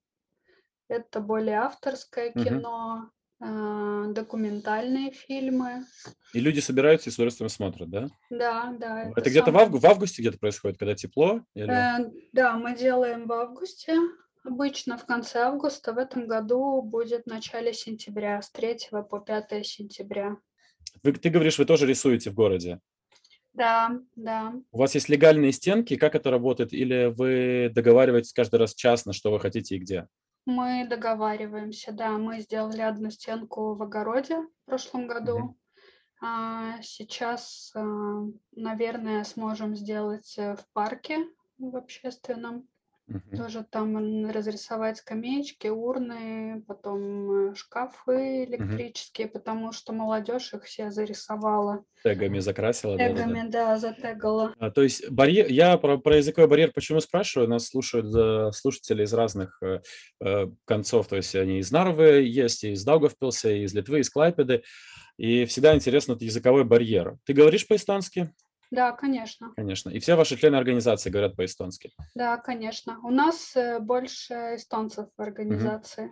Это 0.89 1.21
более 1.21 1.59
авторское 1.59 2.33
Мгм. 2.35 2.45
кино. 2.45 3.11
а, 3.43 4.07
документальные 4.09 5.13
фильмы. 5.13 5.87
И 6.35 6.41
люди 6.41 6.61
собираются 6.61 7.09
и 7.09 7.13
с 7.13 7.15
удовольствием 7.15 7.49
смотрят, 7.49 7.89
да? 7.89 8.09
Да, 8.29 8.77
да, 8.79 9.05
Это 9.05 9.21
это 9.21 9.31
где-то 9.31 9.51
в, 9.51 9.57
авгу- 9.57 9.79
в 9.79 9.87
августе 9.87 10.21
где-то 10.21 10.39
происходит, 10.39 10.79
когда 10.79 10.95
тепло? 10.95 11.41
Или... 11.55 11.73
Э, 11.73 12.11
Да, 12.35 12.59
мы 12.59 12.77
делаем 12.77 13.27
в 13.27 13.33
августе. 13.33 13.97
Обычно 14.45 14.97
в 14.97 15.05
конце 15.05 15.41
августа. 15.41 15.93
В 15.93 15.99
этом 15.99 16.27
году 16.27 16.81
будет 16.83 17.25
в 17.25 17.27
начале 17.29 17.73
сентября, 17.73 18.41
с 18.41 18.51
3 18.51 18.89
по 19.09 19.21
5 19.21 19.67
сентября. 19.67 20.37
Вы, 21.03 21.13
ты 21.13 21.29
говоришь, 21.29 21.59
вы 21.59 21.67
тоже 21.67 21.87
рисуете 21.87 22.31
в 22.31 22.35
городе. 22.35 22.81
Да, 23.53 23.99
да. 24.17 24.55
У 24.71 24.79
вас 24.79 24.95
есть 24.95 25.09
легальные 25.09 25.53
стенки, 25.53 25.97
как 25.97 26.15
это 26.15 26.31
работает? 26.31 26.73
Или 26.73 27.13
вы 27.15 27.71
договариваетесь 27.75 28.33
каждый 28.33 28.61
раз 28.61 28.75
частно, 28.75 29.13
что 29.13 29.31
вы 29.31 29.41
хотите 29.41 29.77
и 29.77 29.79
где? 29.79 30.07
Мы 30.47 30.87
договариваемся, 30.89 31.93
да. 31.93 32.11
Мы 32.13 32.41
сделали 32.41 32.81
одну 32.81 33.11
стенку 33.11 33.75
в 33.75 33.83
огороде 33.83 34.37
в 34.37 34.67
прошлом 34.67 35.07
году. 35.07 35.39
Мгм. 35.39 35.57
А 36.23 36.81
сейчас, 36.83 37.73
а, 37.75 38.25
наверное, 38.53 39.25
сможем 39.25 39.75
сделать 39.75 40.35
э, 40.37 40.55
в 40.55 40.67
парке 40.73 41.19
в 41.59 41.77
общественном. 41.77 42.69
Мгм. 43.11 43.37
Тоже 43.37 43.67
там 43.69 44.31
разрисовать 44.31 44.99
скамеечки, 44.99 45.67
урны, 45.67 46.63
потом 46.69 47.51
э, 47.51 47.55
шкафы 47.57 48.45
электрические, 48.45 49.27
потому 49.27 49.73
что 49.73 49.93
молодежь 49.93 50.55
их 50.55 50.63
все 50.63 50.93
зарисовала. 50.93 51.85
Тегами 52.05 52.39
закрасила. 52.39 52.97
Тегами, 52.97 53.49
да, 53.49 53.79
затегала. 53.79 54.55
А, 54.61 54.71
То 54.71 54.83
есть 54.83 55.11
барьер, 55.11 55.49
я 55.49 55.77
про, 55.77 55.99
про 55.99 56.19
языковой 56.19 56.49
барьер 56.49 56.71
почему 56.73 57.01
спрашиваю? 57.01 57.49
Нас 57.49 57.67
слушают 57.67 58.55
слушатели 58.55 59.03
из 59.03 59.13
разных 59.13 59.61
э, 59.61 59.81
э, 60.25 60.47
концов, 60.65 61.09
то 61.09 61.17
есть 61.17 61.35
они 61.35 61.59
из 61.59 61.73
Нарвы 61.73 62.23
есть, 62.23 62.63
и 62.63 62.71
из 62.71 62.85
Даугавпилса, 62.85 63.51
и 63.51 63.65
из 63.65 63.75
Литвы, 63.75 64.01
из 64.01 64.11
Клайпеды, 64.11 64.63
и 65.17 65.45
всегда 65.47 65.75
интересно 65.75 66.13
этот 66.13 66.23
языковой 66.23 66.63
барьер. 66.63 67.19
Ты 67.25 67.33
говоришь 67.33 67.67
по-эстонски? 67.67 68.33
Да, 68.71 68.93
конечно. 68.93 69.53
Конечно. 69.57 69.91
И 69.91 69.99
все 69.99 70.15
ваши 70.15 70.37
члены 70.37 70.57
организации 70.57 71.11
говорят 71.11 71.37
по-эстонски. 71.37 71.93
Да, 72.15 72.37
конечно. 72.37 73.01
У 73.03 73.11
нас 73.11 73.57
э, 73.57 73.81
больше 73.81 74.55
эстонцев 74.57 75.09
в 75.17 75.21
организации. 75.21 76.11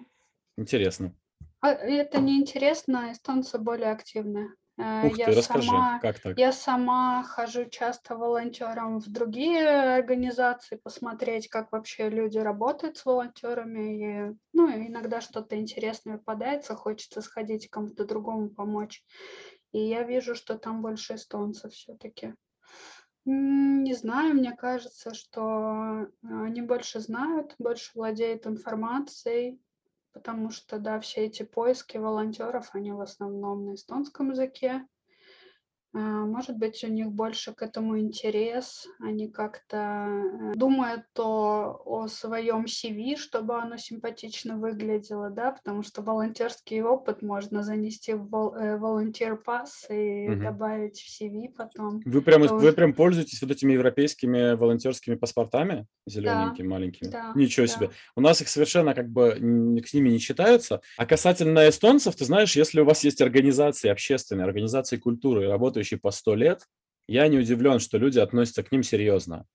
Интересно. 0.57 1.15
А 1.61 1.71
это 1.71 2.21
не 2.21 2.39
интересно, 2.41 3.13
эстонцы 3.13 3.59
более 3.59 3.91
активны. 3.91 4.55
Э, 4.77 5.07
Ух 5.07 5.17
Я 5.17 5.27
ты, 5.27 5.33
расскажи, 5.35 5.69
сама 5.69 5.99
как 6.01 6.21
так? 6.21 6.39
Я 6.39 6.53
сама 6.53 7.25
хожу 7.25 7.67
часто 7.67 8.17
волонтером 8.17 9.01
в 9.01 9.09
другие 9.09 9.97
организации, 9.97 10.77
посмотреть, 10.77 11.49
как 11.49 11.73
вообще 11.73 12.09
люди 12.09 12.39
работают 12.39 12.97
с 12.97 13.05
волонтерами. 13.05 14.31
И, 14.31 14.37
ну, 14.53 14.69
иногда 14.71 15.21
что-то 15.21 15.57
интересное 15.57 16.19
попадается, 16.19 16.75
хочется 16.77 17.23
сходить 17.23 17.69
кому-то 17.71 18.05
другому 18.05 18.51
помочь. 18.51 19.05
И 19.73 19.81
я 19.81 20.03
вижу, 20.05 20.35
что 20.35 20.57
там 20.57 20.81
больше 20.81 21.17
эстонцев 21.17 21.73
все-таки. 21.73 22.35
Не 23.31 23.93
знаю, 23.93 24.37
мне 24.37 24.53
кажется, 24.57 25.13
что 25.13 26.07
они 26.23 26.63
больше 26.63 26.99
знают, 27.01 27.55
больше 27.59 27.91
владеют 27.95 28.47
информацией, 28.47 29.61
потому 30.15 30.49
что, 30.49 30.79
да, 30.79 30.99
все 30.99 31.27
эти 31.27 31.43
поиски 31.43 31.99
волонтеров, 31.99 32.71
они 32.73 32.91
в 32.93 33.03
основном 33.03 33.67
на 33.67 33.75
эстонском 33.75 34.31
языке. 34.31 34.87
А, 35.99 36.01
Может 36.27 36.57
быть, 36.59 36.85
у 36.85 36.87
них 36.89 37.09
больше 37.11 37.53
к 37.53 37.61
этому 37.63 37.99
интерес, 37.99 38.87
они 39.01 39.29
как-то 39.29 39.77
э, 39.77 40.53
думают 40.55 41.07
о, 41.19 41.83
о 41.85 42.07
своем 42.07 42.67
CV, 42.67 43.17
чтобы 43.17 43.57
оно 43.61 43.77
симпатично 43.79 44.57
выглядело, 44.59 45.29
да, 45.31 45.51
потому 45.51 45.83
что 45.83 46.03
волонтерский 46.03 46.83
опыт 46.83 47.23
можно 47.23 47.65
занести 47.65 48.13
в 48.15 48.29
вол- 48.29 48.55
э, 48.55 48.77
волонтер 48.79 49.37
пас 49.37 49.87
и 49.91 50.29
Мгм. 50.29 50.43
добавить 50.45 51.01
в 51.01 51.09
CV 51.21 51.49
потом. 51.57 52.01
Вы 52.05 52.23
прям, 52.23 52.43
вы 52.43 52.55
уже- 52.55 52.73
прям 52.73 52.93
пользуетесь 52.95 53.43
вот 53.43 53.51
этими 53.51 53.73
европейскими 53.73 54.55
волонтерскими 54.55 55.17
паспортами, 55.17 55.87
зелененькими, 56.07 56.67
маленькими? 56.69 57.09
да, 57.11 57.33
Ничего 57.35 57.67
да. 57.67 57.73
себе. 57.73 57.91
У 58.15 58.21
нас 58.21 58.41
их 58.41 58.49
совершенно 58.49 58.95
как 58.95 59.09
бы 59.09 59.33
с 59.85 59.95
ними 59.95 60.11
не 60.11 60.19
считаются. 60.19 60.81
А 60.97 61.07
касательно 61.07 61.69
эстонцев, 61.69 62.15
ты 62.15 62.25
знаешь, 62.25 62.55
если 62.55 62.81
у 62.81 62.85
вас 62.85 63.03
есть 63.03 63.21
организации 63.21 63.89
общественные, 63.89 64.45
организации 64.45 64.97
культуры, 64.97 65.49
работающие 65.49 65.88
по 65.97 66.11
100 66.11 66.35
лет, 66.35 66.69
я 67.07 67.27
не 67.29 67.39
удивлен, 67.39 67.79
что 67.79 67.99
люди 67.99 68.19
относятся 68.19 68.63
к 68.63 68.71
ним 68.71 68.83
серьезно. 68.83 69.47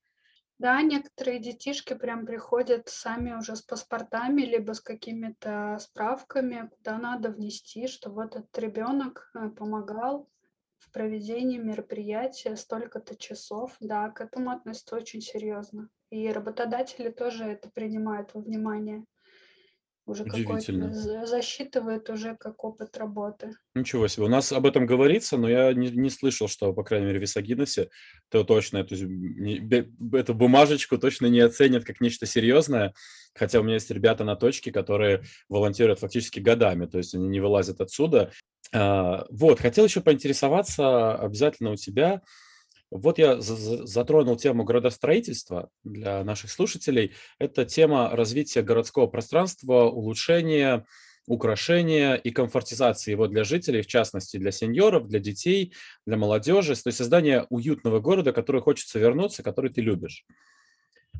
Да, 0.58 0.80
некоторые 0.82 1.40
детишки 1.40 1.94
прям 1.94 2.26
приходят 2.26 2.88
сами 2.88 3.34
уже 3.34 3.56
с 3.56 3.62
паспортами, 3.62 4.42
либо 4.42 4.72
с 4.72 4.80
какими-то 4.80 5.78
справками, 5.80 6.70
куда 6.76 6.96
надо 6.98 7.30
внести, 7.30 7.88
что 7.88 8.10
вот 8.10 8.36
этот 8.36 8.56
ребенок 8.58 9.30
э, 9.34 9.48
помогал 9.48 10.28
в 10.78 10.92
проведении 10.92 11.58
мероприятия 11.58 12.56
столько-то 12.56 13.16
часов. 13.16 13.76
Да, 13.80 14.10
к 14.10 14.20
этому 14.20 14.50
относятся 14.50 14.96
очень 14.96 15.20
серьезно. 15.20 15.88
И 16.10 16.30
работодатели 16.30 17.10
тоже 17.10 17.44
это 17.44 17.68
принимают 17.70 18.32
во 18.34 18.40
внимание. 18.40 19.04
Уже 20.06 20.24
какой-то 20.24 20.52
Удивительно. 20.52 20.92
за- 20.92 21.24
засчитывают 21.24 22.10
уже 22.10 22.36
как 22.36 22.62
опыт 22.62 22.96
работы. 22.98 23.52
Ничего 23.74 24.06
себе. 24.06 24.26
У 24.26 24.28
нас 24.28 24.52
об 24.52 24.66
этом 24.66 24.84
говорится, 24.84 25.38
но 25.38 25.48
я 25.48 25.72
не, 25.72 25.88
не 25.90 26.10
слышал, 26.10 26.46
что, 26.46 26.74
по 26.74 26.84
крайней 26.84 27.06
мере, 27.06 27.18
в 27.18 27.22
Висагиносе 27.22 27.88
то 28.28 28.44
точно 28.44 28.78
эту, 28.78 28.96
не- 28.96 29.66
эту 30.16 30.34
бумажечку 30.34 30.98
точно 30.98 31.26
не 31.26 31.40
оценят 31.40 31.84
как 31.84 32.02
нечто 32.02 32.26
серьезное. 32.26 32.92
Хотя 33.34 33.60
у 33.60 33.62
меня 33.62 33.74
есть 33.74 33.90
ребята 33.90 34.24
на 34.24 34.36
точке, 34.36 34.70
которые 34.72 35.22
волонтерят 35.48 35.98
фактически 36.00 36.38
годами, 36.38 36.84
то 36.86 36.98
есть 36.98 37.14
они 37.14 37.26
не 37.28 37.40
вылазят 37.40 37.80
отсюда. 37.80 38.30
А, 38.72 39.24
Вот, 39.30 39.58
хотел 39.58 39.86
еще 39.86 40.02
поинтересоваться 40.02 41.14
обязательно 41.16 41.70
у 41.70 41.76
тебя. 41.76 42.20
Вот 42.94 43.18
я 43.18 43.40
за- 43.40 43.56
за- 43.56 43.86
затронул 43.86 44.36
тему 44.36 44.62
градостроительства 44.62 45.68
для 45.82 46.22
наших 46.22 46.52
слушателей. 46.52 47.12
Это 47.40 47.64
тема 47.64 48.10
развития 48.12 48.62
городского 48.62 49.08
пространства, 49.08 49.86
улучшения, 49.86 50.86
украшения 51.26 52.14
и 52.14 52.30
комфортизации 52.30 53.10
его 53.10 53.26
для 53.26 53.42
жителей, 53.42 53.82
в 53.82 53.88
частности 53.88 54.36
для 54.36 54.52
сеньоров, 54.52 55.08
для 55.08 55.18
детей, 55.18 55.72
для 56.06 56.16
молодежи, 56.16 56.76
то 56.76 56.88
есть 56.88 56.98
создание 56.98 57.46
уютного 57.50 57.98
города, 57.98 58.32
который 58.32 58.60
хочется 58.60 59.00
вернуться, 59.00 59.42
который 59.42 59.72
ты 59.72 59.80
любишь. 59.80 60.24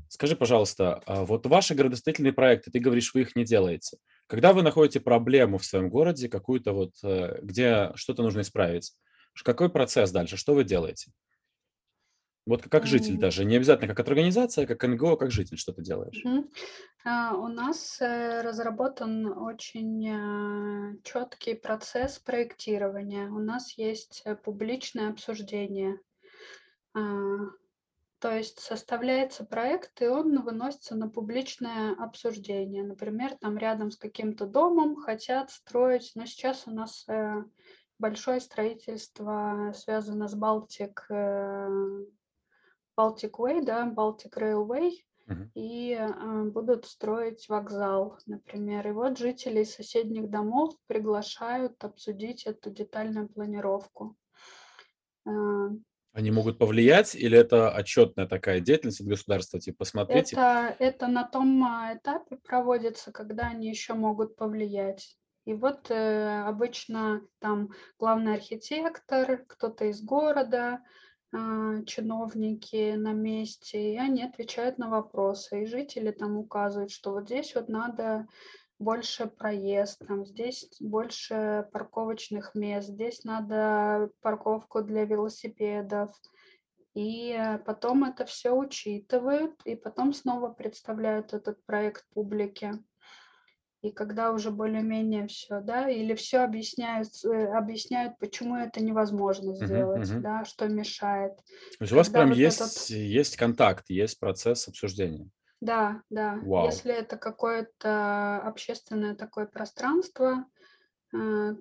Скажи, 0.08 0.36
пожалуйста, 0.36 1.02
а 1.06 1.24
вот 1.24 1.44
ваши 1.46 1.74
градостроительные 1.74 2.32
проекты, 2.32 2.70
ты 2.70 2.78
говоришь, 2.78 3.12
вы 3.14 3.22
их 3.22 3.34
не 3.34 3.44
делаете. 3.44 3.96
Когда 4.28 4.52
вы 4.52 4.62
находите 4.62 5.00
проблему 5.00 5.58
в 5.58 5.64
своем 5.64 5.88
городе, 5.88 6.28
какую-то 6.28 6.72
вот, 6.72 6.92
э, 7.02 7.40
где 7.42 7.90
что-то 7.96 8.22
нужно 8.22 8.42
исправить, 8.42 8.92
какой 9.42 9.70
процесс 9.70 10.12
дальше, 10.12 10.36
что 10.36 10.54
вы 10.54 10.62
делаете? 10.62 11.10
Вот 12.46 12.62
как- 12.68 12.86
житель 12.86 13.18
даже, 13.18 13.44
не 13.44 13.56
обязательно 13.56 13.94
как 13.94 14.06
организация, 14.06 14.66
как 14.66 14.82
НГО, 14.82 15.16
как 15.16 15.30
житель, 15.30 15.56
что 15.56 15.72
ты 15.72 15.82
делаешь? 15.82 16.22
А, 17.06 17.34
У 17.36 17.48
нас 17.48 18.00
э, 18.00 18.40
разработан 18.42 19.26
очень 19.26 21.00
четкий 21.02 21.54
процесс 21.54 22.18
проектирования. 22.18 23.28
У 23.28 23.38
нас 23.38 23.76
есть 23.78 24.22
э, 24.24 24.34
публичное 24.36 25.10
обсуждение. 25.10 25.98
А, 26.94 27.00
То 28.20 28.34
есть 28.34 28.60
составляется 28.60 29.44
проект, 29.44 30.00
и 30.00 30.06
он 30.06 30.42
выносится 30.42 30.94
на 30.96 31.08
публичное 31.10 31.94
обсуждение. 31.94 32.82
Например, 32.82 33.36
там 33.40 33.58
рядом 33.58 33.90
с 33.90 33.96
каким-то 33.96 34.46
домом 34.46 34.96
хотят 34.96 35.50
строить, 35.50 36.12
но 36.14 36.24
сейчас 36.24 36.64
у 36.66 36.70
нас 36.70 37.04
э, 37.08 37.44
большое 37.98 38.40
строительство 38.40 39.72
связано 39.76 40.26
с 40.28 40.34
Балтик, 40.34 41.06
Baltic 42.98 43.32
Way, 43.38 43.64
да, 43.64 43.86
Baltic 43.86 44.34
Railway, 44.36 44.92
Мгм. 45.26 45.50
и 45.54 45.92
э, 45.92 46.42
будут 46.44 46.86
строить 46.86 47.48
вокзал, 47.48 48.18
например. 48.26 48.86
И 48.88 48.92
вот 48.92 49.18
жители 49.18 49.60
из 49.60 49.74
соседних 49.74 50.28
домов 50.30 50.74
приглашают 50.86 51.82
обсудить 51.84 52.44
эту 52.46 52.70
детальную 52.70 53.28
планировку. 53.28 54.16
Э, 55.26 55.30
Они 56.12 56.30
могут 56.30 56.58
повлиять 56.58 57.14
или 57.14 57.36
это 57.36 57.70
отчетная 57.70 58.26
такая 58.26 58.60
деятельность 58.60 59.00
от 59.00 59.06
государства, 59.06 59.58
типа, 59.58 59.78
посмотрите, 59.78 60.36
Это, 60.36 60.76
это 60.78 61.08
на 61.08 61.24
том 61.24 61.64
а, 61.64 61.94
этапе 61.94 62.36
проводится, 62.36 63.10
когда 63.10 63.48
они 63.48 63.68
еще 63.68 63.94
могут 63.94 64.36
повлиять. 64.36 65.18
И 65.44 65.54
вот 65.54 65.90
э, 65.90 66.42
обычно 66.46 67.22
там 67.38 67.70
главный 67.98 68.34
архитектор, 68.34 69.44
кто-то 69.46 69.86
из 69.86 70.02
города, 70.02 70.74
а, 70.74 70.82
чиновники 71.86 72.94
на 72.94 73.12
месте, 73.12 73.94
и 73.94 73.96
они 73.96 74.22
отвечают 74.22 74.78
на 74.78 74.88
вопросы. 74.88 75.62
И 75.62 75.66
жители 75.66 76.10
там 76.10 76.36
указывают, 76.36 76.90
что 76.90 77.12
вот 77.12 77.26
здесь 77.26 77.54
вот 77.54 77.68
надо 77.68 78.26
больше 78.78 79.26
проезд, 79.26 80.06
там 80.06 80.26
здесь 80.26 80.68
больше 80.80 81.68
парковочных 81.72 82.54
мест, 82.54 82.88
здесь 82.88 83.24
надо 83.24 84.10
парковку 84.20 84.82
для 84.82 85.04
велосипедов. 85.04 86.10
И 86.94 87.32
э, 87.32 87.58
потом 87.58 88.04
это 88.04 88.24
все 88.24 88.52
учитывают, 88.52 89.60
и 89.64 89.74
потом 89.74 90.12
снова 90.12 90.48
представляют 90.50 91.32
этот 91.32 91.64
проект 91.66 92.04
публике. 92.14 92.74
И 93.84 93.90
когда 93.90 94.32
уже 94.32 94.50
более-менее 94.50 95.26
все, 95.26 95.60
да, 95.60 95.90
или 95.90 96.14
все 96.14 96.38
объясняют, 96.38 97.08
э, 97.22 97.44
объясняют, 97.48 98.18
почему 98.18 98.56
это 98.56 98.82
невозможно 98.82 99.54
сделать, 99.54 100.08
мгм. 100.08 100.22
да, 100.22 100.44
что 100.46 100.66
мешает. 100.68 101.36
То 101.36 101.82
есть 101.82 101.92
у 101.92 101.96
вас 101.96 102.08
прям 102.08 102.30
вот 102.30 102.38
этот 102.38 102.60
есть 102.60 102.90
есть 102.90 103.36
контакт, 103.36 103.84
есть 103.90 104.18
процесс 104.18 104.68
обсуждения. 104.68 105.28
Да, 105.60 106.00
да. 106.08 106.38
Вау! 106.42 106.70
Если 106.70 106.94
это 106.94 107.18
какое-то 107.18 108.38
общественное 108.38 109.14
такое 109.14 109.44
пространство, 109.44 110.46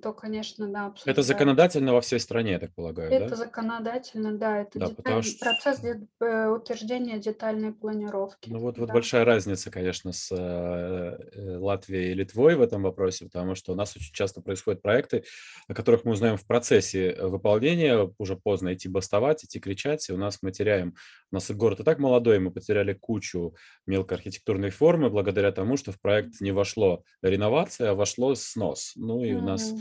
то, 0.01 0.13
конечно, 0.13 0.67
да, 0.67 0.79
Это 0.79 0.87
обсуждают. 0.87 1.25
законодательно 1.25 1.93
во 1.93 2.01
всей 2.01 2.19
стране, 2.19 2.51
я 2.53 2.59
так 2.59 2.73
полагаю, 2.73 3.09
да? 3.09 3.15
Это 3.17 3.35
законодательно, 3.35 4.33
да, 4.33 4.61
это 4.61 4.79
Да, 4.79 4.87
потому 4.87 5.21
деталь 5.21 5.23
что 5.23 5.45
процесс 5.45 5.81
э, 5.83 6.47
утверждения 6.47 7.19
детальной 7.19 7.71
планировки. 7.71 8.49
Ну 8.49 8.59
вот 8.59 8.77
вот 8.79 8.87
Да. 8.87 8.93
большая 8.93 9.25
разница, 9.25 9.69
конечно, 9.69 10.11
с, 10.11 10.31
э, 10.31 10.35
э, 10.35 11.57
Латвией 11.57 12.11
и 12.11 12.13
Литвой 12.15 12.55
в 12.55 12.61
этом 12.61 12.81
вопросе, 12.81 13.25
потому 13.25 13.53
что 13.53 13.73
у 13.73 13.75
нас 13.75 13.95
очень 13.95 14.13
часто 14.13 14.41
происходят 14.41 14.81
проекты, 14.81 15.23
о 15.67 15.73
которых 15.75 16.03
мы 16.03 16.13
узнаем 16.13 16.37
в 16.37 16.45
процессе, 16.47 17.11
э, 17.11 17.27
выполнения. 17.27 18.11
Уже 18.17 18.35
поздно 18.35 18.73
идти 18.73 18.89
бастовать, 18.89 19.43
идти 19.43 19.59
кричать, 19.59 20.09
и 20.09 20.13
у 20.13 20.17
нас 20.17 20.39
мы 20.41 20.51
теряем 20.51 20.95
У 21.31 21.35
нас 21.35 21.49
город 21.49 21.79
и 21.79 21.83
так 21.83 21.97
молодой, 21.97 22.37
мы 22.39 22.51
потеряли 22.51 22.93
кучу 22.93 23.55
мелкоархитектурной 23.87 24.69
формы 24.69 25.09
благодаря 25.09 25.51
тому, 25.51 25.77
что 25.77 25.91
в 25.91 25.99
проект 25.99 26.41
не 26.41 26.51
вошло 26.51 27.03
реновация, 27.23 27.91
а 27.91 27.95
вошло 27.95 28.35
снос. 28.35 28.93
Ну 28.95 29.23
и 29.23 29.33
у 29.43 29.47
нас 29.47 29.73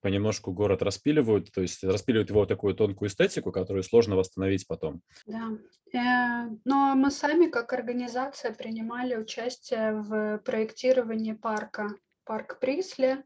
понемножку 0.00 0.52
город 0.52 0.82
распиливают, 0.82 1.50
то 1.50 1.62
есть 1.62 1.82
распиливают 1.82 2.28
его 2.28 2.44
такую 2.44 2.74
тонкую 2.74 3.08
эстетику, 3.08 3.52
которую 3.52 3.82
сложно 3.82 4.16
восстановить 4.16 4.66
потом. 4.66 5.00
Да. 5.24 5.52
Э, 5.94 6.50
но 6.64 6.94
мы 6.94 7.10
сами 7.10 7.46
как 7.46 7.72
организация 7.72 8.52
принимали 8.52 9.16
участие 9.16 9.94
в 9.94 10.38
проектировании 10.44 11.32
парка, 11.32 11.88
парк 12.24 12.58
Присли, 12.60 13.24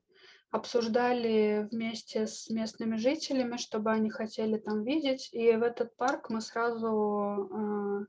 обсуждали 0.51 1.69
вместе 1.71 2.27
с 2.27 2.49
местными 2.49 2.97
жителями, 2.97 3.57
чтобы 3.57 3.91
они 3.91 4.11
хотели 4.11 4.57
там 4.57 4.85
видеть. 4.85 5.31
И 5.33 5.53
в 5.57 5.63
этот 5.63 5.97
парк 5.97 6.31
мы 6.31 6.41
сразу, 6.41 7.51
э, 7.53 8.07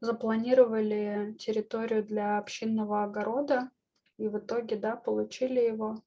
запланировали 0.00 1.36
территорию 1.38 2.04
для 2.04 2.38
общинного 2.38 3.04
огорода 3.04 3.70
и 4.18 4.28
в 4.28 4.38
итоге, 4.38 4.76
да, 4.76 4.96
получили 4.96 5.60
его. 5.60 6.02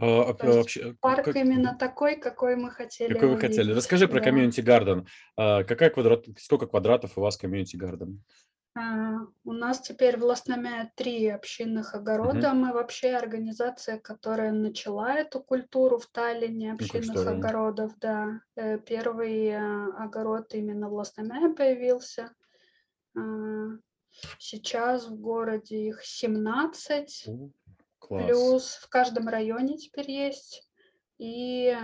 А, 0.00 0.30
а 0.30 0.34
То 0.34 0.52
вообще, 0.58 0.94
парк 1.00 1.24
как 1.24 1.36
именно 1.36 1.76
такой, 1.76 2.16
какой 2.16 2.54
мы 2.56 2.70
хотели 2.70 3.14
Какой 3.14 3.30
вы 3.30 3.36
хотели. 3.38 3.62
видеть. 3.62 3.76
Расскажи 3.76 4.06
про 4.06 4.18
Да. 4.18 4.24
комьюнити 4.24 4.60
гарден. 4.60 5.06
А, 5.36 5.64
какая 5.64 5.90
квадрат 5.90 6.26
сколько 6.38 6.66
квадратов 6.66 7.18
у 7.18 7.20
вас 7.20 7.36
комьюнити 7.36 7.76
гарден? 7.76 8.22
А, 8.76 9.16
у 9.44 9.52
нас 9.52 9.80
теперь 9.80 10.16
в 10.16 10.22
Лоснаме 10.24 10.92
3 10.94 11.26
общинных 11.28 11.94
огорода. 11.96 12.54
Мы 12.54 12.72
вообще 12.72 13.14
организация, 13.16 13.98
которая 13.98 14.52
начала 14.52 15.14
эту 15.14 15.40
культуру 15.40 15.98
в 15.98 16.06
Таллине, 16.06 16.68
Ну, 16.68 16.74
общинных 16.76 17.18
здорово. 17.18 17.36
огородов, 17.38 17.98
да. 17.98 18.40
Э, 18.54 18.78
первый, 18.78 19.50
а, 19.50 19.86
огород 20.04 20.54
именно 20.54 20.88
в 20.88 20.92
Лоснаме 20.92 21.52
появился. 21.54 22.30
А, 23.16 23.20
сейчас 24.38 25.08
в 25.08 25.16
городе 25.20 25.88
их 25.88 26.04
17, 26.04 27.24
О, 27.26 27.50
класс. 28.08 28.24
плюс 28.24 28.78
в 28.82 28.88
каждом 28.88 29.28
районе 29.28 29.76
теперь 29.76 30.10
есть, 30.10 30.68
и 31.18 31.76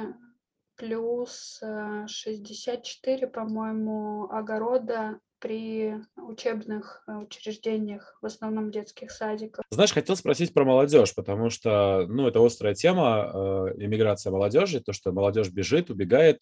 плюс, 0.77 1.61
э, 1.63 2.07
64, 2.09 3.27
по-моему, 3.29 4.29
огорода 4.31 5.19
при 5.39 5.95
учебных, 6.17 7.05
э, 7.07 7.13
учреждениях, 7.17 8.17
в 8.23 8.27
основном 8.27 8.71
детских 8.71 9.11
садиках. 9.11 9.65
Знаешь, 9.71 9.93
хотел 9.93 10.17
спросить 10.17 10.55
про 10.55 10.65
молодежь, 10.65 11.15
потому 11.15 11.51
что, 11.51 12.07
ну, 12.09 12.27
это 12.27 12.45
острая 12.45 12.75
тема, 12.75 13.31
э, 13.33 13.85
иммиграция 13.85 14.33
молодежи, 14.33 14.81
то, 14.81 14.93
что 14.93 15.13
молодежь 15.13 15.51
бежит, 15.51 15.91
убегает. 15.91 16.41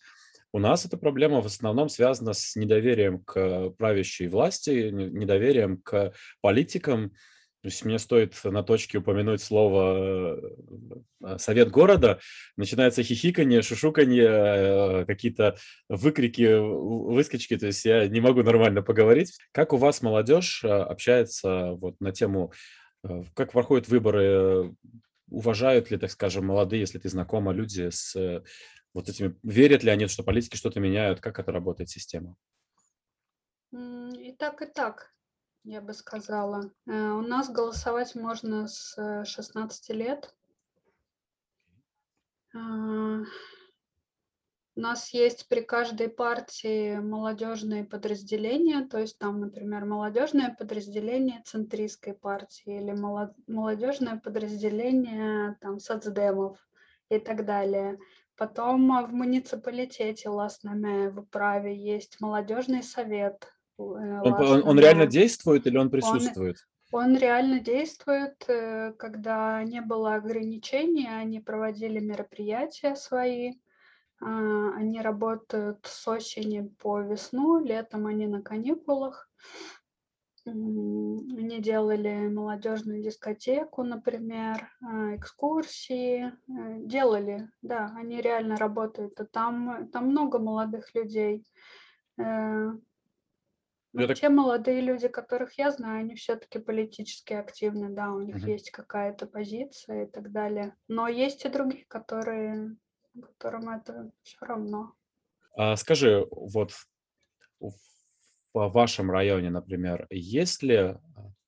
У 0.53 0.59
нас 0.59 0.85
эта 0.85 0.97
проблема 0.97 1.41
в 1.41 1.47
основном 1.47 1.89
связана 1.89 2.33
с 2.33 2.55
недоверием 2.57 3.25
к 3.25 3.71
правящей 3.71 4.29
власти, 4.29 4.91
не 4.91 5.07
недоверием 5.07 5.79
к 5.79 6.13
политикам. 6.41 7.13
То 7.63 7.69
есть 7.69 7.85
мне 7.85 8.01
стоит 8.01 8.35
на 8.43 8.65
точке 8.65 8.99
упомянуть 8.99 9.41
слово, 9.41 10.37
э, 11.23 11.39
совет 11.39 11.71
города, 11.71 12.19
начинается 12.57 13.05
хихиканье, 13.05 13.63
шушуканье, 13.63 14.27
э, 14.27 15.05
какие-то 15.07 15.57
выкрики, 15.89 16.59
выскочки, 16.59 17.57
то 17.57 17.67
есть 17.67 17.85
я 17.85 18.09
не 18.09 18.21
могу 18.21 18.43
нормально 18.43 18.83
поговорить. 18.83 19.39
Как 19.53 19.73
у 19.73 19.77
вас 19.77 20.03
молодежь, 20.03 20.65
э, 20.65 20.69
общается 20.69 21.75
вот 21.75 22.01
на 22.01 22.11
тему, 22.11 22.53
как 23.35 23.53
проходят 23.53 23.89
выборы? 23.89 24.75
Уважают 25.29 25.91
ли, 25.91 25.99
так 25.99 26.11
скажем, 26.11 26.47
молодые, 26.47 26.81
если 26.81 26.99
ты 26.99 27.09
знакома, 27.09 27.53
люди 27.53 27.91
с, 27.91 28.43
вот 28.93 29.09
этими 29.09 29.37
верят 29.43 29.83
ли 29.83 29.91
они, 29.91 30.09
что 30.09 30.23
политики 30.25 30.57
что-то 30.57 30.79
меняют? 30.81 31.21
Как 31.21 31.39
это 31.39 31.53
работает 31.53 31.91
система? 31.91 32.37
И 33.73 34.35
так, 34.39 34.63
и 34.63 34.67
так, 34.67 35.13
я 35.65 35.81
бы 35.81 35.93
сказала. 35.93 36.71
Э, 36.87 37.11
у 37.13 37.23
нас 37.23 37.51
голосовать 37.51 38.15
можно 38.15 38.67
с, 38.67 38.97
э, 38.99 39.25
16 39.25 39.91
лет. 39.91 40.35
А. 42.55 43.23
У 44.75 44.81
нас 44.81 45.11
есть 45.11 45.49
при 45.49 45.61
каждой 45.61 46.09
партии 46.09 46.97
молодежные 46.97 47.85
подразделения, 47.85 48.87
то 48.87 48.99
есть 48.99 49.19
там, 49.19 49.39
например, 49.39 49.85
молодежное 49.85 50.55
подразделение 50.59 51.43
центристской 51.45 52.15
партии 52.15 52.81
или 52.81 52.93
моло 52.93 53.35
молодежное 53.47 54.19
подразделение 54.19 55.59
там 55.61 55.79
соцдемов 55.79 56.59
и 57.11 57.19
так 57.19 57.45
далее. 57.45 57.99
Потом, 58.35 58.89
в 59.07 59.13
муниципалитете 59.13 60.31
Лоснаме 60.31 61.11
в 61.11 61.19
управе 61.21 61.77
есть 61.77 62.19
молодежный 62.21 62.83
совет, 62.83 63.45
э, 63.45 63.62
Он 63.77 64.37
по 64.37 64.43
он 64.43 64.63
он 64.67 64.79
реально 64.79 65.07
действует 65.07 65.67
или 65.67 65.77
он 65.77 65.85
Он 65.87 65.91
присутствует? 65.91 66.57
он 66.93 67.17
реально 67.17 67.59
действует. 67.59 68.45
Э, 68.49 68.93
когда 68.93 69.65
не 69.65 69.81
было 69.81 70.15
ограничений, 70.15 71.09
они 71.09 71.41
проводили 71.41 71.99
мероприятия 71.99 72.95
свои. 72.95 73.55
А, 74.21 74.75
они 74.77 75.01
работают 75.01 75.81
с 75.85 76.07
осени 76.07 76.69
по 76.81 77.01
весну, 77.01 77.59
летом 77.59 78.07
они 78.07 78.27
на 78.27 78.41
каникулах. 78.41 79.29
Они 80.45 81.61
делали 81.61 82.29
молодежную 82.29 83.03
дискотеку, 83.03 83.85
например, 83.85 84.69
а, 84.81 85.17
экскурсии, 85.17 86.27
э, 86.27 86.33
делали, 86.81 87.49
да, 87.63 87.93
они 87.97 88.21
реально 88.21 88.57
работают. 88.57 89.19
И 89.21 89.25
там 89.25 89.89
там 89.91 90.09
много 90.09 90.39
молодых 90.39 90.95
людей. 90.95 91.47
Э. 93.95 94.01
Я 94.01 94.07
Ну, 94.07 94.09
так 94.09 94.19
те 94.19 94.29
молодые 94.29 94.81
люди, 94.81 95.09
которых 95.09 95.59
я 95.59 95.71
знаю, 95.71 96.01
они 96.01 96.15
всё-таки 96.15 96.59
политически 96.59 97.35
активны, 97.35 97.91
да, 97.91 98.13
у 98.13 98.21
них 98.21 98.37
Мгм. 98.37 98.49
есть 98.49 98.71
какая-то 98.71 99.27
позиция 99.27 100.05
и 100.05 100.11
так 100.11 100.33
далее. 100.33 100.77
Но 100.89 101.09
есть 101.09 101.45
и 101.45 101.49
другие, 101.49 101.85
которые 101.87 102.77
которым 103.39 103.69
это 103.69 104.11
всё 104.23 104.47
равно. 104.47 104.95
А 105.57 105.77
скажи, 105.77 106.25
вот 106.31 106.73
в 107.61 107.73
вашем 108.55 109.11
районе, 109.11 109.51
например, 109.51 110.07
есть 110.11 110.63
ли, 110.63 110.77
а, 110.77 111.01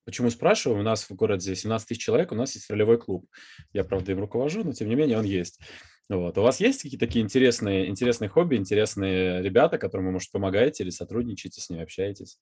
почему 0.05 0.29
спрашиваю, 0.31 0.81
у 0.81 0.83
нас 0.83 1.09
в 1.09 1.15
городе 1.15 1.55
17 1.55 1.89
тысяч 1.89 2.03
человек, 2.03 2.31
у 2.31 2.35
нас 2.35 2.55
есть 2.55 2.69
ролевой 2.69 2.99
клуб. 2.99 3.27
Я, 3.73 3.83
правда, 3.83 4.11
им 4.13 4.19
руковожу, 4.21 4.63
но 4.63 4.73
тем 4.73 4.89
не 4.89 4.95
менее 4.95 5.17
он 5.19 5.25
есть. 5.25 5.59
Вот. 6.09 6.37
У 6.37 6.41
вас 6.41 6.59
есть 6.59 6.83
какие-то 6.83 7.05
такие 7.05 7.23
интересные 7.23 7.89
интересные 7.89 8.29
хобби, 8.29 8.55
интересные 8.55 9.41
ребята, 9.41 9.77
которым 9.77 10.07
вы, 10.07 10.11
может, 10.13 10.31
помогаете 10.31 10.83
или 10.83 10.91
сотрудничаете, 10.91 11.61
с 11.61 11.69
ними 11.69 11.83
общаетесь? 11.83 12.39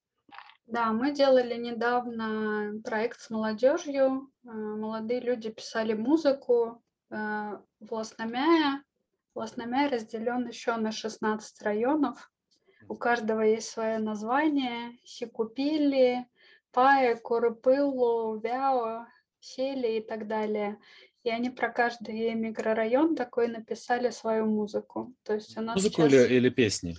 Да, 0.66 0.92
мы 0.92 1.12
делали 1.12 1.56
недавно 1.56 2.82
проект 2.84 3.20
с 3.20 3.30
молодежью. 3.30 4.30
А, 4.46 4.52
молодые 4.52 5.20
люди 5.20 5.50
писали 5.50 5.94
музыку, 5.94 6.82
а, 7.10 7.62
в 7.80 7.94
Лоснаме. 7.94 8.84
Лоснаме 9.36 9.88
разделен 9.88 10.48
еще 10.48 10.76
на 10.76 10.92
16 10.92 11.62
районов. 11.62 12.32
У 12.88 12.96
каждого 12.96 13.42
есть 13.42 13.70
свое 13.70 13.98
название: 13.98 14.98
Сикупилли, 15.04 16.26
Пае, 16.72 17.16
Курупыллу, 17.16 18.40
Вяо, 18.40 19.08
Сели 19.40 19.98
и 19.98 20.02
так 20.02 20.28
далее. 20.28 20.80
И 21.24 21.30
они 21.30 21.50
про 21.50 21.70
каждый 21.70 22.34
микрорайон 22.34 23.16
такой 23.16 23.48
написали 23.48 24.10
свою 24.10 24.46
музыку. 24.46 25.14
То 25.24 25.36
есть 25.36 25.58
у 25.58 25.62
нас 25.62 25.76
Музыку 25.76 26.02
или 26.04 26.10
сейчас 26.10 26.32
или 26.32 26.50
песни? 26.50 26.96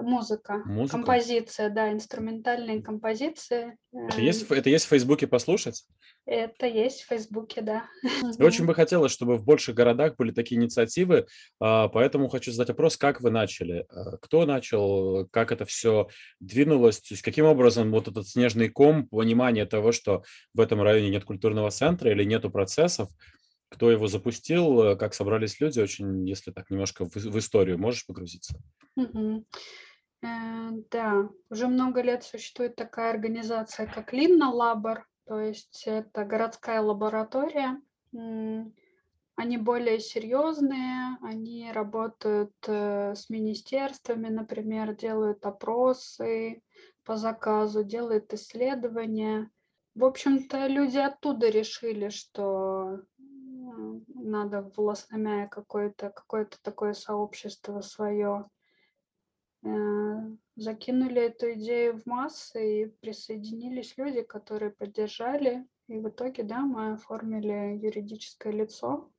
Музыка, 0.00 0.62
Музыка? 0.64 0.92
композиция, 0.92 1.70
да, 1.70 1.90
инструментальные 1.92 2.82
композиции. 2.82 3.76
Это 3.92 4.20
есть, 4.20 4.48
Эм, 4.48 4.56
это 4.56 4.70
есть 4.70 4.84
в 4.84 4.88
Фейсбуке 4.90 5.26
послушать? 5.26 5.84
это 6.24 6.66
есть 6.66 7.02
в 7.02 7.08
«Фейсбуке», 7.08 7.62
да. 7.62 7.84
Очень 8.38 8.66
бы 8.66 8.74
хотелось, 8.74 9.10
чтобы 9.10 9.38
в 9.38 9.44
больших 9.44 9.74
городах 9.74 10.14
были 10.16 10.30
такие 10.30 10.60
инициативы, 10.60 11.26
а, 11.58 11.88
поэтому 11.88 12.28
хочу 12.28 12.52
задать 12.52 12.68
вопрос, 12.68 12.96
как 12.96 13.20
вы 13.20 13.30
начали? 13.30 13.86
А, 13.88 14.18
Кто 14.18 14.46
начал? 14.46 15.26
Как 15.32 15.50
это 15.50 15.64
все 15.64 16.06
двинулось? 16.38 17.00
То 17.00 17.14
есть 17.14 17.22
каким 17.22 17.46
образом 17.46 17.90
вот 17.90 18.06
этот 18.06 18.28
снежный 18.28 18.68
ком, 18.68 19.08
понимание 19.08 19.66
того, 19.66 19.90
что 19.90 20.22
в 20.54 20.60
этом 20.60 20.80
районе 20.80 21.10
нет 21.10 21.24
культурного 21.24 21.70
центра 21.72 22.12
или 22.12 22.22
нету 22.22 22.50
процессов, 22.50 23.08
кто 23.68 23.90
его 23.90 24.06
запустил, 24.08 24.82
э, 24.82 24.96
как 24.96 25.14
собрались 25.14 25.60
люди, 25.60 25.80
очень, 25.80 26.26
если 26.26 26.50
так 26.50 26.70
немножко 26.70 27.04
в, 27.04 27.14
в 27.14 27.38
историю 27.38 27.78
можешь 27.78 28.06
погрузиться? 28.06 28.58
Э, 30.22 30.70
Да, 30.90 31.28
уже 31.50 31.68
много 31.68 32.02
лет 32.02 32.24
существует 32.24 32.76
такая 32.76 33.12
организация, 33.12 33.86
как 33.86 34.12
Limna 34.12 34.52
Labor, 34.52 35.02
то 35.26 35.40
есть 35.40 35.84
это 35.86 36.24
городская 36.24 36.80
лаборатория. 36.80 37.80
Они 39.36 39.56
более 39.56 40.00
серьезные, 40.00 41.16
они 41.22 41.70
работают 41.70 42.52
э, 42.66 43.14
с 43.14 43.30
министерствами, 43.30 44.28
например, 44.28 44.96
делают 44.96 45.46
опросы 45.46 46.60
по 47.04 47.16
заказу, 47.16 47.84
делают 47.84 48.32
исследования. 48.34 49.48
В 49.94 50.04
общем-то, 50.04 50.66
люди 50.66 50.98
оттуда 50.98 51.50
решили, 51.50 52.08
что 52.08 53.02
надо 54.08 54.62
в 54.62 54.78
Лосномяе 54.80 55.48
какое-то 55.48 56.10
какое-то 56.10 56.58
такое 56.62 56.94
сообщество 56.94 57.80
свое 57.80 58.48
Э, 59.64 60.20
закинули 60.56 61.22
эту 61.22 61.52
идею 61.54 61.98
в 61.98 62.06
массы, 62.06 62.82
и 62.82 62.86
присоединились 62.86 63.94
люди, 63.96 64.22
которые 64.22 64.70
поддержали. 64.70 65.66
И 65.88 65.98
в 65.98 66.08
итоге, 66.08 66.42
да, 66.42 66.60
мы 66.60 66.92
оформили 66.92 67.78
юридическое 67.82 68.52
лицо 68.52 69.10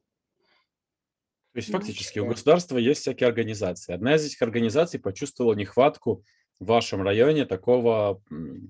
То 1.53 1.57
есть 1.57 1.71
фактически 1.71 2.19
у 2.19 2.27
государства 2.27 2.77
есть 2.77 3.01
всякие 3.01 3.27
организации. 3.27 3.93
Одна 3.93 4.15
из 4.15 4.25
этих 4.25 4.41
организаций 4.41 4.99
почувствовала 4.99 5.53
нехватку 5.53 6.23
в 6.59 6.65
вашем 6.65 7.01
районе 7.01 7.45
такого, 7.45 8.21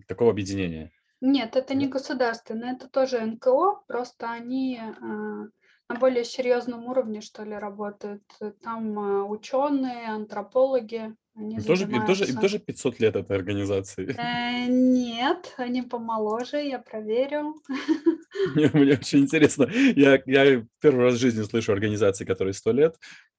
такого 0.07 0.31
объединения. 0.31 0.91
Нет, 1.21 1.55
это 1.55 1.75
не 1.75 1.85
Да? 1.85 1.93
государственное, 1.93 2.75
это 2.75 2.87
тоже 2.87 3.19
НКО, 3.19 3.83
просто 3.87 4.31
они 4.31 4.79
э, 4.79 5.49
на 5.89 5.95
более 5.95 6.23
серьезном 6.23 6.85
уровне, 6.85 7.19
что 7.21 7.43
ли, 7.43 7.55
работают. 7.55 8.23
Э, 8.39 8.51
Там 8.63 9.29
ученые, 9.29 10.07
антропологи, 10.09 11.15
они 11.35 11.57
Им 11.57 11.63
тоже, 11.63 11.83
им, 11.85 12.05
тоже, 12.05 12.23
им 12.25 12.27
занимаются. 12.27 12.41
тоже 12.41 12.59
500 12.59 12.99
лет 12.99 13.15
этой 13.15 13.35
организации. 13.35 14.15
Э, 14.19 14.67
Нет, 14.67 15.55
они 15.57 15.81
помоложе, 15.81 16.57
я 16.61 16.79
проверю. 16.79 17.55
Мне, 18.55 18.69
мне 18.73 18.93
очень 18.93 19.19
интересно. 19.19 19.67
Я, 19.95 20.21
я 20.25 20.65
первый 20.79 21.03
раз 21.05 21.15
в 21.15 21.19
жизни 21.19 21.43
слышу 21.43 21.73
организации, 21.73 22.25
которые 22.25 22.53
100 22.53 22.71
лет, 22.71 22.95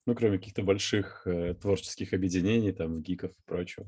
ну, 0.07 0.15
кроме 0.15 0.39
каких-то 0.39 0.63
больших 0.63 1.23
э, 1.27 1.55
творческих 1.55 2.13
объединений, 2.13 2.73
там, 2.73 3.01
гиков 3.01 3.31
и 3.31 3.43
прочего. 3.47 3.87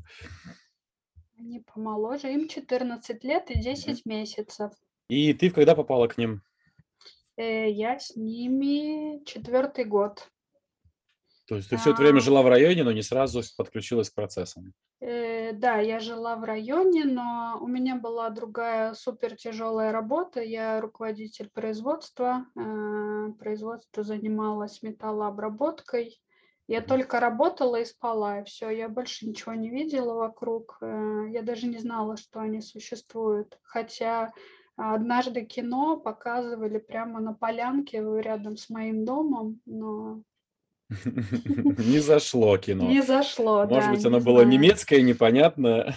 Они 1.38 1.60
помоложе, 1.60 2.32
им 2.32 2.48
14 2.48 3.24
лет 3.24 3.50
и 3.50 3.54
Мгм. 3.54 3.62
10 3.62 4.06
месяцев. 4.06 4.72
И 5.08 5.34
ты 5.34 5.50
когда 5.50 5.74
попала 5.74 6.06
к 6.06 6.16
ним? 6.16 6.42
Э, 7.36 7.70
Я 7.70 7.98
с 7.98 8.16
ними 8.16 9.24
четвертый 9.24 9.84
год. 9.84 10.28
То 11.48 11.56
есть 11.56 11.70
ты 11.70 11.76
все 11.76 11.90
это 11.90 12.00
время 12.02 12.18
А, 12.18 12.20
жила 12.20 12.42
в 12.42 12.48
районе, 12.48 12.84
но 12.84 12.92
не 12.92 13.02
сразу 13.02 13.42
подключилась 13.56 14.10
к 14.10 14.14
процессам. 14.14 14.72
э, 15.00 15.52
Да, 15.52 15.78
я 15.80 15.98
жила 16.00 16.36
в 16.36 16.44
районе, 16.44 17.04
но 17.04 17.58
у 17.60 17.66
меня 17.66 17.96
была 17.96 18.30
другая 18.30 18.94
супер 18.94 19.36
тяжелая 19.36 19.92
работа. 19.92 20.40
Я 20.40 20.80
руководитель 20.80 21.50
производства. 21.50 22.46
э, 22.56 23.32
Производство 23.38 24.02
занималось 24.02 24.82
металлообработкой. 24.82 26.20
Я 26.68 26.80
только 26.80 27.18
работала 27.20 27.76
и 27.80 27.84
спала, 27.84 28.40
и 28.40 28.44
все. 28.44 28.70
Я 28.70 28.88
больше 28.88 29.26
ничего 29.26 29.52
не 29.54 29.68
видела 29.68 30.14
вокруг. 30.14 30.78
э, 30.80 31.24
Я 31.30 31.42
даже 31.42 31.66
не 31.66 31.78
знала, 31.78 32.16
что 32.16 32.40
они 32.40 32.60
существуют. 32.62 33.58
Хотя 33.62 34.32
однажды 34.76 35.44
кино 35.44 35.96
показывали 35.96 36.78
прямо 36.78 37.20
на 37.20 37.32
полянке 37.34 37.98
рядом 38.20 38.56
с 38.56 38.70
моим 38.70 39.04
домом, 39.04 39.60
но 39.66 40.22
Не 41.04 42.00
зашло 42.00 42.56
кино. 42.58 42.84
не 42.88 43.02
зашло, 43.02 43.64
Может 43.64 43.70
да, 43.84 43.90
быть, 43.90 44.00
не 44.00 44.06
оно 44.06 44.20
было 44.20 44.40
знаю. 44.40 44.48
немецкое, 44.48 45.02
непонятное. 45.02 45.94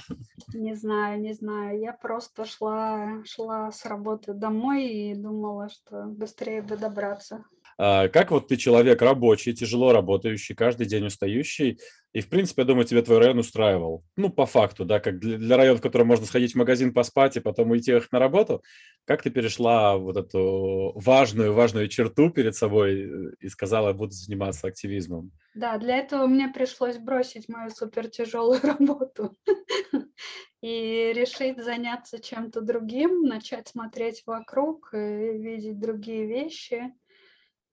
Не 0.54 0.74
знаю, 0.76 1.20
не 1.20 1.34
знаю. 1.34 1.80
Я 1.80 1.92
просто 1.94 2.46
шла, 2.46 3.22
шла 3.26 3.72
с 3.72 3.86
работы 3.86 4.34
домой 4.34 4.86
и 4.88 5.16
думала, 5.16 5.70
что 5.70 6.04
быстрее 6.06 6.62
бы 6.62 6.78
добраться. 6.78 7.44
А 7.78 8.08
как 8.08 8.32
вот 8.32 8.48
ты 8.48 8.56
человек 8.56 9.02
рабочий, 9.02 9.54
тяжело 9.54 9.92
работающий, 9.92 10.56
каждый 10.56 10.86
день 10.86 11.06
устающий, 11.06 11.80
и, 12.16 12.22
в 12.22 12.30
принципе, 12.30 12.62
я 12.62 12.68
думаю, 12.68 12.86
тебе 12.86 13.02
твой 13.02 13.20
район 13.20 13.40
устраивал. 13.40 14.06
Ну, 14.16 14.30
по 14.30 14.46
факту, 14.46 14.86
да, 14.86 15.02
как 15.02 15.20
для, 15.20 15.38
для 15.38 15.58
района, 15.58 15.78
в 15.78 15.82
котором 15.82 16.08
можно 16.08 16.26
сходить 16.26 16.54
в 16.54 16.58
магазин, 16.58 16.94
поспать 16.94 17.36
и 17.36 17.42
потом 17.42 17.72
уйти 17.72 17.92
ехать 17.92 18.10
на 18.14 18.20
работу. 18.20 18.64
Как 19.04 19.22
ты 19.22 19.30
перешла 19.30 19.98
вот 19.98 20.16
эту 20.16 20.94
важную, 20.96 21.54
важную 21.54 21.90
черту 21.90 22.30
перед 22.30 22.56
собой 22.56 23.02
э, 23.02 23.32
и 23.42 23.50
сказала, 23.50 23.92
буду 23.92 24.12
заниматься 24.12 24.68
активизмом? 24.68 25.32
Да, 25.56 25.78
для 25.78 25.98
этого 25.98 26.26
мне 26.28 26.48
пришлось 26.48 26.98
бросить 26.98 27.50
мою 27.50 27.70
супер 27.70 28.08
тяжелую 28.08 28.62
работу 28.64 29.36
и 30.62 31.12
решить 31.14 31.62
заняться 31.62 32.20
чем-то 32.20 32.62
другим, 32.62 33.24
начать 33.24 33.68
смотреть 33.68 34.24
вокруг 34.26 34.94
и 34.94 35.38
видеть 35.38 35.82
другие 35.82 36.26
вещи. 36.26 36.94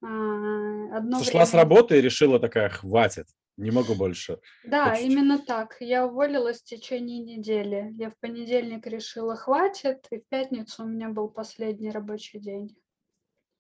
А, 0.03 0.97
Одно 0.97 1.19
Сошла 1.21 1.47
с 1.47 1.53
время 1.53 1.65
работы 1.65 1.99
и 1.99 2.01
решила 2.01 2.39
такая, 2.39 2.69
хватит, 2.69 3.27
не 3.57 3.71
могу 3.71 3.95
больше. 3.95 4.39
Да, 4.65 4.91
Хочу 4.91 5.07
именно 5.07 5.39
так. 5.39 5.77
Я 5.81 6.07
уволилась 6.07 6.61
в 6.61 6.65
течение 6.65 7.19
недели. 7.19 7.93
Я 7.97 8.11
в 8.11 8.19
понедельник 8.19 8.87
решила, 8.87 9.37
хватит, 9.37 10.07
и 10.11 10.19
в 10.19 10.29
пятницу 10.29 10.85
у 10.85 10.87
меня 10.87 11.09
был 11.09 11.29
последний 11.29 11.91
рабочий 11.91 12.41
день. 12.41 12.77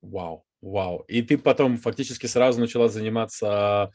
Вау, 0.02 0.44
вау. 0.61 1.05
И 1.09 1.22
ты 1.22 1.38
потом 1.38 1.76
фактически 1.76 2.26
сразу 2.26 2.61
начала 2.61 2.88
заниматься 2.88 3.92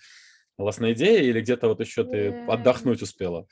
волосной 0.58 0.94
идеей 0.94 1.30
или 1.30 1.42
где-то 1.42 1.68
вот 1.68 1.80
еще 1.80 2.04
ты 2.04 2.18
Э, 2.18 2.46
отдохнуть 2.48 3.02
успела? 3.02 3.48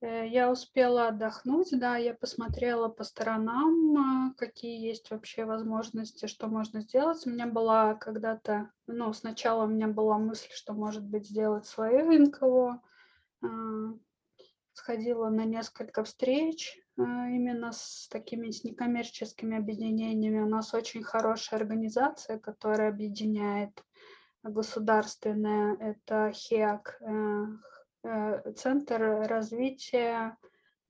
Э, 0.00 0.28
Я 0.28 0.50
успела 0.50 1.08
отдохнуть, 1.08 1.70
да, 1.72 1.96
я 1.96 2.14
посмотрела 2.14 2.88
по 2.88 3.04
сторонам, 3.04 3.96
а, 3.96 4.34
какие 4.36 4.80
есть 4.80 5.10
вообще 5.10 5.44
возможности, 5.44 6.26
что 6.26 6.48
можно 6.48 6.80
сделать. 6.80 7.26
У 7.26 7.30
меня 7.30 7.46
была 7.46 7.94
когда-то, 7.94 8.70
ну, 8.86 9.12
сначала 9.12 9.64
у 9.64 9.68
меня 9.68 9.88
была 9.88 10.18
мысль, 10.18 10.50
что, 10.52 10.72
может 10.72 11.04
быть, 11.04 11.28
сделать 11.28 11.66
свое 11.66 12.04
НКО. 12.18 12.80
А, 13.42 13.48
Сходила 14.72 15.28
на 15.28 15.44
несколько 15.44 16.04
встреч 16.04 16.78
а, 16.96 17.28
именно 17.28 17.72
с 17.72 18.06
такими 18.08 18.50
с 18.50 18.62
некоммерческими 18.62 19.56
объединениями. 19.56 20.38
У 20.38 20.48
нас 20.48 20.72
очень 20.72 21.02
хорошая 21.02 21.58
организация, 21.58 22.38
которая 22.38 22.90
объединяет 22.90 23.82
государственная, 24.42 25.76
это 25.80 26.32
ХЕАК, 26.32 26.98
э, 27.00 27.46
Центр 28.56 29.26
развития 29.28 30.36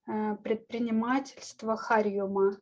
э, 0.07 0.37
предпринимательства 0.43 1.77
Харьюма. 1.77 2.59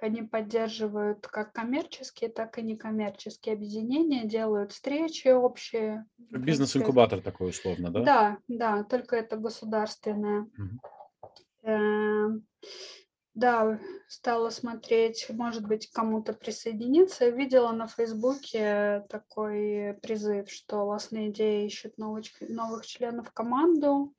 Они 0.00 0.22
поддерживают 0.22 1.26
как 1.26 1.52
коммерческие, 1.52 2.30
так 2.30 2.58
и 2.58 2.62
некоммерческие 2.62 3.54
объединения, 3.54 4.24
делают 4.24 4.72
встречи 4.72 5.28
общие. 5.28 6.06
Принципе, 6.16 6.38
Бизнес-инкубатор 6.38 7.20
такой 7.20 7.50
условно, 7.50 7.90
да? 7.90 8.02
да, 8.02 8.38
да, 8.46 8.84
только 8.84 9.16
это 9.16 9.36
государственное. 9.36 10.48
Мгм. 10.56 10.80
Да, 13.38 13.78
стала 14.08 14.50
смотреть, 14.50 15.26
может 15.30 15.64
быть, 15.64 15.88
кому-то 15.92 16.32
присоединиться. 16.32 17.28
Видела 17.28 17.70
на 17.70 17.86
Фейсбуке 17.86 19.06
такой 19.08 19.96
призыв, 20.02 20.50
что 20.50 20.84
«Лосные 20.84 21.30
идеи» 21.30 21.66
ищут 21.66 21.98
новых, 21.98 22.24
новых 22.40 22.84
членов 22.84 23.30
команду, 23.30 24.12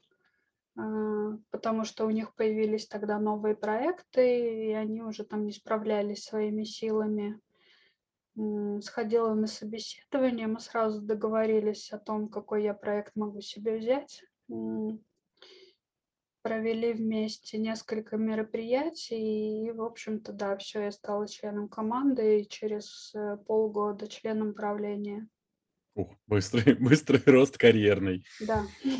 а, 0.78 1.38
потому 1.50 1.84
что 1.84 2.06
у 2.06 2.12
них 2.12 2.34
появились 2.34 2.88
тогда 2.88 3.20
новые 3.20 3.58
проекты, 3.58 4.68
и 4.68 4.72
они 4.72 5.02
уже 5.02 5.26
там 5.26 5.46
не 5.46 5.52
справлялись 5.52 6.24
своими 6.24 6.64
силами. 6.64 7.42
Сходила 8.82 9.34
на 9.34 9.48
собеседование, 9.48 10.48
мы 10.48 10.62
сразу 10.62 11.02
договорились 11.02 11.92
о 11.92 12.00
том, 12.00 12.30
какой 12.30 12.64
я 12.64 12.74
проект 12.74 13.18
могу 13.18 13.42
себе 13.42 13.80
взять. 13.80 14.24
Провели 16.42 16.94
вместе 16.94 17.58
несколько 17.58 18.16
мероприятий, 18.16 19.68
и, 19.68 19.72
в 19.72 19.82
общем-то, 19.82 20.32
да, 20.32 20.56
все, 20.58 20.84
я 20.84 20.92
стала 20.92 21.28
членом 21.28 21.68
команды 21.68 22.42
и 22.42 22.48
через 22.48 23.14
э, 23.14 23.38
полгода 23.46 24.08
членом 24.08 24.54
правления. 24.54 25.28
Ух, 25.96 26.16
быстрый, 26.28 26.74
быстрый 26.80 27.22
рост 27.26 27.58
карьерный. 27.58 28.24
Да. 28.40 28.66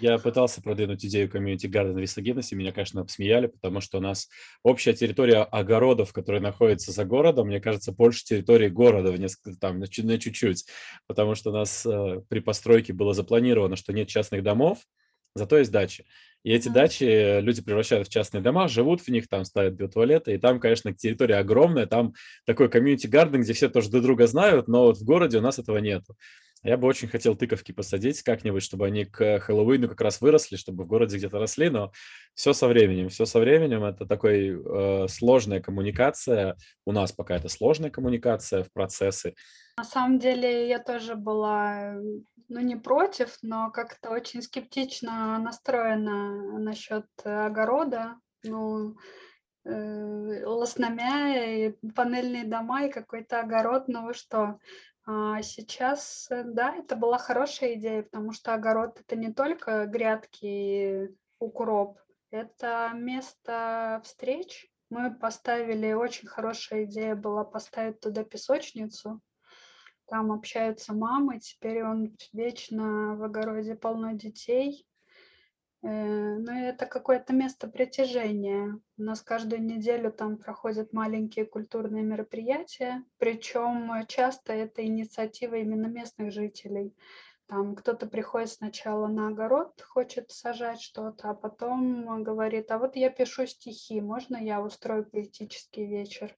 Я 0.00 0.18
пытался 0.18 0.62
продвинуть 0.62 1.04
идею 1.04 1.30
комьюнити 1.30 1.66
Garden 1.66 1.94
в 1.94 1.98
Висагинесе, 1.98 2.54
меня, 2.54 2.72
конечно, 2.72 3.00
обсмеяли, 3.00 3.46
потому 3.46 3.80
что 3.80 3.98
у 3.98 4.00
нас 4.00 4.28
общая 4.62 4.92
территория 4.92 5.42
огородов, 5.42 6.12
которая 6.12 6.40
находится 6.40 6.92
за 6.92 7.04
городом, 7.04 7.48
мне 7.48 7.60
кажется, 7.60 7.92
больше 7.92 8.24
территории 8.24 8.68
города, 8.68 9.10
в 9.10 9.18
несколько, 9.18 9.58
там, 9.58 9.80
на 9.80 9.88
чуть-чуть, 9.88 10.66
потому 11.06 11.34
что 11.34 11.50
у 11.50 11.52
нас 11.52 11.84
э, 11.86 12.22
при 12.28 12.40
постройке 12.40 12.92
было 12.92 13.14
запланировано, 13.14 13.76
что 13.76 13.92
нет 13.92 14.08
частных 14.08 14.42
домов, 14.42 14.78
зато 15.34 15.58
есть 15.58 15.70
дачи. 15.70 16.04
И 16.44 16.52
эти 16.52 16.68
дачи 16.68 17.40
люди 17.40 17.62
превращают 17.62 18.08
в 18.08 18.10
частные 18.10 18.40
дома, 18.40 18.68
живут 18.68 19.00
в 19.00 19.08
них, 19.08 19.28
там 19.28 19.44
ставят 19.44 19.74
биотуалеты, 19.74 20.34
и 20.34 20.38
там, 20.38 20.60
конечно, 20.60 20.94
территория 20.94 21.36
огромная, 21.36 21.86
там 21.86 22.14
такой 22.46 22.70
комьюнити 22.70 23.06
гарден, 23.06 23.42
где 23.42 23.52
все 23.52 23.68
тоже 23.68 23.90
друг 23.90 24.02
друга 24.04 24.26
знают, 24.26 24.68
но 24.68 24.84
вот 24.84 24.98
в 24.98 25.04
городе 25.04 25.38
у 25.38 25.42
нас 25.42 25.58
этого 25.58 25.78
нету. 25.78 26.16
Я 26.64 26.76
бы 26.76 26.88
очень 26.88 27.08
хотел 27.08 27.36
тыковки 27.36 27.72
посадить 27.72 28.22
как-нибудь, 28.22 28.62
чтобы 28.62 28.86
они 28.86 29.04
к 29.04 29.40
Хэллоуину 29.40 29.88
как 29.88 30.00
раз 30.00 30.20
выросли, 30.20 30.56
чтобы 30.56 30.84
в 30.84 30.86
городе 30.88 31.16
где-то 31.16 31.38
росли, 31.38 31.70
но 31.70 31.92
все 32.34 32.52
со 32.52 32.66
временем, 32.66 33.08
все 33.08 33.26
со 33.26 33.38
временем. 33.38 33.84
Это 33.84 34.06
такой 34.06 34.60
э, 34.60 35.08
сложная 35.08 35.60
коммуникация. 35.60 36.56
У 36.84 36.92
нас 36.92 37.12
пока 37.12 37.36
это 37.36 37.48
сложная 37.48 37.90
коммуникация 37.90 38.64
в 38.64 38.72
процессы. 38.72 39.34
На 39.78 39.84
самом 39.84 40.18
деле 40.18 40.68
я 40.68 40.80
тоже 40.80 41.14
была, 41.14 41.94
ну 42.48 42.60
не 42.60 42.74
против, 42.74 43.38
но 43.42 43.70
как-то 43.70 44.10
очень 44.10 44.42
скептично 44.42 45.38
настроена 45.38 46.58
насчет 46.58 47.06
огорода. 47.22 48.16
Ну, 48.42 48.96
э, 49.64 50.44
лосномя, 50.44 51.44
и 51.44 51.74
панельные 51.94 52.44
дома 52.44 52.86
и 52.86 52.90
какой-то 52.90 53.40
огород, 53.40 53.84
ну 53.86 54.06
вы 54.06 54.14
что? 54.14 54.58
А 55.10 55.40
сейчас, 55.40 56.26
э, 56.30 56.42
да, 56.44 56.76
это 56.76 56.94
была 56.94 57.16
хорошая 57.16 57.76
идея, 57.76 58.02
потому 58.02 58.32
что 58.32 58.52
огород 58.52 59.00
это 59.00 59.16
не 59.16 59.32
только 59.32 59.86
грядки 59.86 61.16
укроп, 61.38 61.98
это 62.30 62.90
место 62.92 64.02
встреч. 64.04 64.70
Мы 64.90 65.14
поставили, 65.14 65.94
очень 65.94 66.28
хорошая 66.28 66.84
идея 66.84 67.14
была 67.14 67.42
поставить 67.42 68.00
туда 68.00 68.22
песочницу. 68.22 69.22
Там 70.08 70.30
общаются 70.30 70.92
мамы, 70.92 71.40
теперь 71.40 71.84
он 71.84 72.14
вечно 72.34 73.16
в 73.16 73.22
огороде 73.22 73.76
полно 73.76 74.12
детей. 74.12 74.86
Э, 75.82 75.88
ну, 76.38 76.50
это 76.52 76.86
какое-то 76.86 77.32
место 77.32 77.68
притяжения. 77.68 78.80
У 78.96 79.02
нас 79.02 79.22
каждую 79.22 79.62
неделю 79.62 80.10
там 80.10 80.36
проходят 80.36 80.92
маленькие 80.92 81.46
культурные 81.46 82.02
мероприятия, 82.02 83.04
причем 83.18 83.92
часто 84.08 84.52
это 84.52 84.84
инициатива 84.84 85.54
именно 85.54 85.86
местных 85.86 86.32
жителей. 86.32 86.94
Там 87.46 87.76
кто-то 87.76 88.06
приходит 88.06 88.50
сначала 88.50 89.06
на 89.06 89.28
огород, 89.28 89.80
хочет 89.80 90.30
сажать 90.30 90.82
что-то, 90.82 91.30
а 91.30 91.34
потом 91.34 92.22
говорит, 92.22 92.70
а 92.70 92.78
вот 92.78 92.96
я 92.96 93.08
пишу 93.08 93.46
стихи, 93.46 94.00
можно 94.00 94.36
я 94.36 94.60
устрою 94.60 95.08
поэтический 95.08 95.86
вечер? 95.86 96.36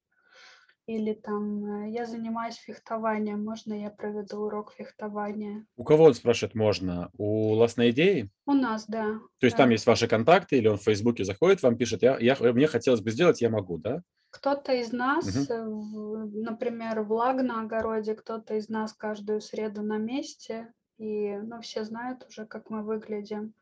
Или 0.90 1.12
там 1.12 1.84
э, 1.84 1.90
я 1.90 2.04
занимаюсь 2.04 2.56
фехтованием, 2.56 3.44
можно 3.44 3.74
я 3.74 3.90
проведу 3.90 4.40
урок 4.40 4.72
фехтования? 4.72 5.64
У 5.76 5.84
кого 5.84 6.06
он 6.06 6.14
спрашивает 6.14 6.56
можно? 6.56 7.10
У 7.16 7.52
Ласной 7.52 7.90
идеи? 7.90 8.28
У 8.44 8.54
нас, 8.54 8.86
да. 8.88 9.20
То 9.38 9.46
есть 9.46 9.56
да. 9.56 9.62
там 9.62 9.70
есть 9.70 9.86
ваши 9.86 10.08
контакты, 10.08 10.58
или 10.58 10.66
он 10.66 10.78
в 10.78 10.82
Фейсбуке 10.82 11.22
заходит, 11.22 11.62
вам 11.62 11.76
пишет, 11.76 12.02
я, 12.02 12.18
я, 12.18 12.36
мне 12.40 12.66
хотелось 12.66 13.02
бы 13.02 13.12
сделать, 13.12 13.40
я 13.40 13.50
могу, 13.50 13.78
да? 13.78 14.02
Кто-то 14.30 14.72
из 14.72 14.90
нас, 14.90 15.48
угу. 15.48 16.28
например, 16.34 17.02
влаг 17.02 17.40
на 17.40 17.62
огороде, 17.62 18.16
кто-то 18.16 18.56
из 18.56 18.68
нас 18.68 18.92
каждую 18.92 19.40
среду 19.40 19.82
на 19.82 19.98
месте, 19.98 20.72
и 20.98 21.36
ну, 21.36 21.60
все 21.60 21.84
знают 21.84 22.26
уже, 22.28 22.46
как 22.46 22.68
мы 22.68 22.82
выглядим 22.82 23.54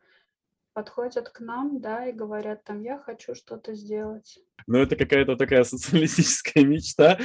подходят 0.79 1.27
к 1.27 1.41
нам, 1.41 1.81
да, 1.81 2.07
и 2.07 2.13
говорят 2.13 2.63
там, 2.63 2.81
я 2.81 2.97
хочу 2.99 3.35
что-то 3.35 3.73
сделать. 3.73 4.39
Ну, 4.65 4.77
это 4.77 4.95
какая-то 4.95 5.35
такая 5.35 5.63
социалистическая 5.65 6.63
мечта, 6.63 7.19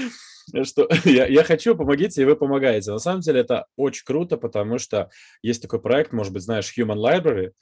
что 0.64 0.88
я, 1.04 1.26
я 1.26 1.44
хочу, 1.44 1.76
помогите, 1.76 2.22
и 2.22 2.24
вы 2.24 2.34
помогаете. 2.34 2.90
На 2.90 2.98
самом 2.98 3.20
деле 3.20 3.42
это 3.42 3.66
очень 3.76 4.04
круто, 4.04 4.36
потому 4.36 4.78
что 4.78 5.08
есть 5.40 5.62
такой 5.62 5.80
проект, 5.80 6.12
может 6.12 6.32
быть, 6.32 6.42
знаешь, 6.42 6.72
Human 6.76 6.96
Library, 6.96 7.52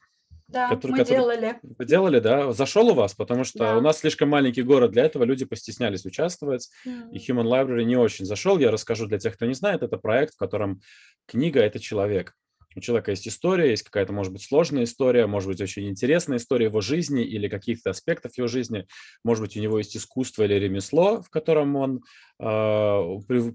да, 0.49 0.71
который, 0.71 0.93
мы 0.93 0.99
который... 0.99 1.15
делали. 1.15 1.59
Вы 1.63 1.85
делали, 1.85 2.21
да? 2.21 2.53
Зашел 2.53 2.89
у 2.89 2.95
вас, 2.95 3.13
потому 3.13 3.45
что 3.45 3.59
да. 3.59 3.77
у 3.77 3.83
нас 3.83 3.99
слишком 3.99 4.31
маленький 4.31 4.63
город 4.63 4.93
для 4.93 5.05
этого, 5.05 5.25
люди 5.25 5.45
постеснялись 5.45 6.07
участвовать, 6.07 6.71
mm. 6.87 7.11
и 7.13 7.19
Human 7.19 7.45
Library 7.45 7.85
не 7.85 7.97
очень 7.97 8.25
зашел. 8.25 8.59
Я 8.59 8.71
расскажу 8.71 9.07
для 9.07 9.19
тех, 9.19 9.35
кто 9.35 9.45
не 9.45 9.55
знает, 9.55 9.83
это 9.83 9.99
проект, 9.99 10.35
в 10.35 10.39
котором 10.39 10.81
книга– 11.27 11.61
это 11.63 11.79
человек 11.79 12.35
у 12.77 12.81
человека 12.81 13.11
есть 13.11 13.29
история, 13.29 13.71
есть 13.71 13.83
какая-то, 13.83 14.13
может 14.13 14.33
быть, 14.33 14.43
сложная 14.43 14.85
история, 14.85 15.27
может 15.27 15.49
быть, 15.49 15.61
очень 15.61 15.89
интересная 15.89 16.39
история 16.39 16.67
его 16.67 16.81
жизни 16.81 17.25
или 17.25 17.49
каких-то 17.49 17.91
аспектов 17.91 18.37
его 18.37 18.49
жизни, 18.49 18.87
может 19.25 19.43
быть, 19.43 19.57
у 19.57 19.61
него 19.61 19.79
есть 19.79 19.97
искусство 19.97 20.45
или 20.45 20.55
ремесло, 20.55 21.23
в 21.23 21.31
котором 21.31 21.77
он 21.77 22.03
э, 22.41 22.45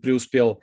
преуспел, 0.01 0.62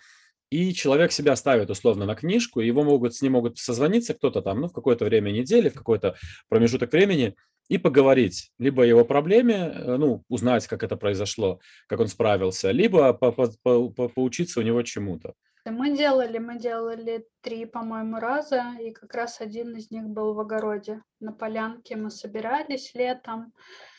и 0.51 0.73
человек 0.73 1.11
себя 1.11 1.35
ставит 1.37 1.71
условно 1.71 2.07
на 2.07 2.15
книжку, 2.15 2.61
его 2.61 2.85
могут, 2.85 3.15
с 3.15 3.23
ним 3.23 3.33
могут 3.33 3.59
созвониться 3.59 4.15
кто-то 4.15 4.41
там, 4.41 4.61
ну, 4.61 4.69
в 4.69 4.73
какое-то 4.73 5.05
время 5.05 5.31
недели, 5.31 5.69
в 5.69 5.75
какой-то 5.75 6.15
промежуток 6.49 6.93
времени, 6.93 7.35
и 7.69 7.79
поговорить. 7.79 8.53
Либо 8.59 8.83
о 8.83 8.87
его 8.87 9.05
проблеме, 9.05 9.55
э, 9.55 9.97
ну, 9.97 10.23
узнать, 10.29 10.67
как 10.67 10.83
это 10.83 10.97
произошло, 10.97 11.61
как 11.89 12.01
он 12.01 12.09
справился, 12.09 12.71
либо 12.71 13.13
по 13.15 13.27
-по 13.27 13.51
-по 13.65 14.09
поучиться 14.09 14.61
у 14.61 14.63
него 14.63 14.83
чему-то. 14.83 15.35
Мы 15.67 15.97
делали, 15.97 16.39
мы 16.39 16.59
делали 16.59 17.27
три, 17.41 17.65
по-моему, 17.65 18.19
раза, 18.19 18.75
и 18.79 18.91
как 18.91 19.15
раз 19.15 19.41
один 19.41 19.75
из 19.77 19.91
них 19.91 20.05
был 20.05 20.35
в 20.35 20.41
огороде. 20.41 21.03
На 21.21 21.33
полянке 21.33 21.97
мы 21.97 22.11
собирались 22.11 22.95
летом, 22.95 23.55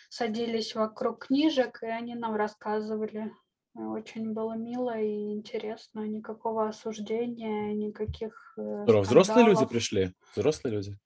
садились 0.09 0.75
вокруг 0.75 1.25
книжек, 1.25 1.81
и 1.81 1.87
они 1.87 2.13
нам 2.13 2.35
рассказывали. 2.35 3.31
Очень 3.73 4.33
было 4.33 4.53
мило 4.53 4.97
и 4.97 5.33
интересно, 5.33 6.01
никакого 6.07 6.69
осуждения, 6.69 7.73
никаких 7.73 8.53
э, 8.57 8.83
Здорово. 8.83 9.01
Взрослые 9.01 9.47
люди 9.47 9.65
пришли? 9.65 10.13
Взрослые 10.33 10.75
люди? 10.75 10.97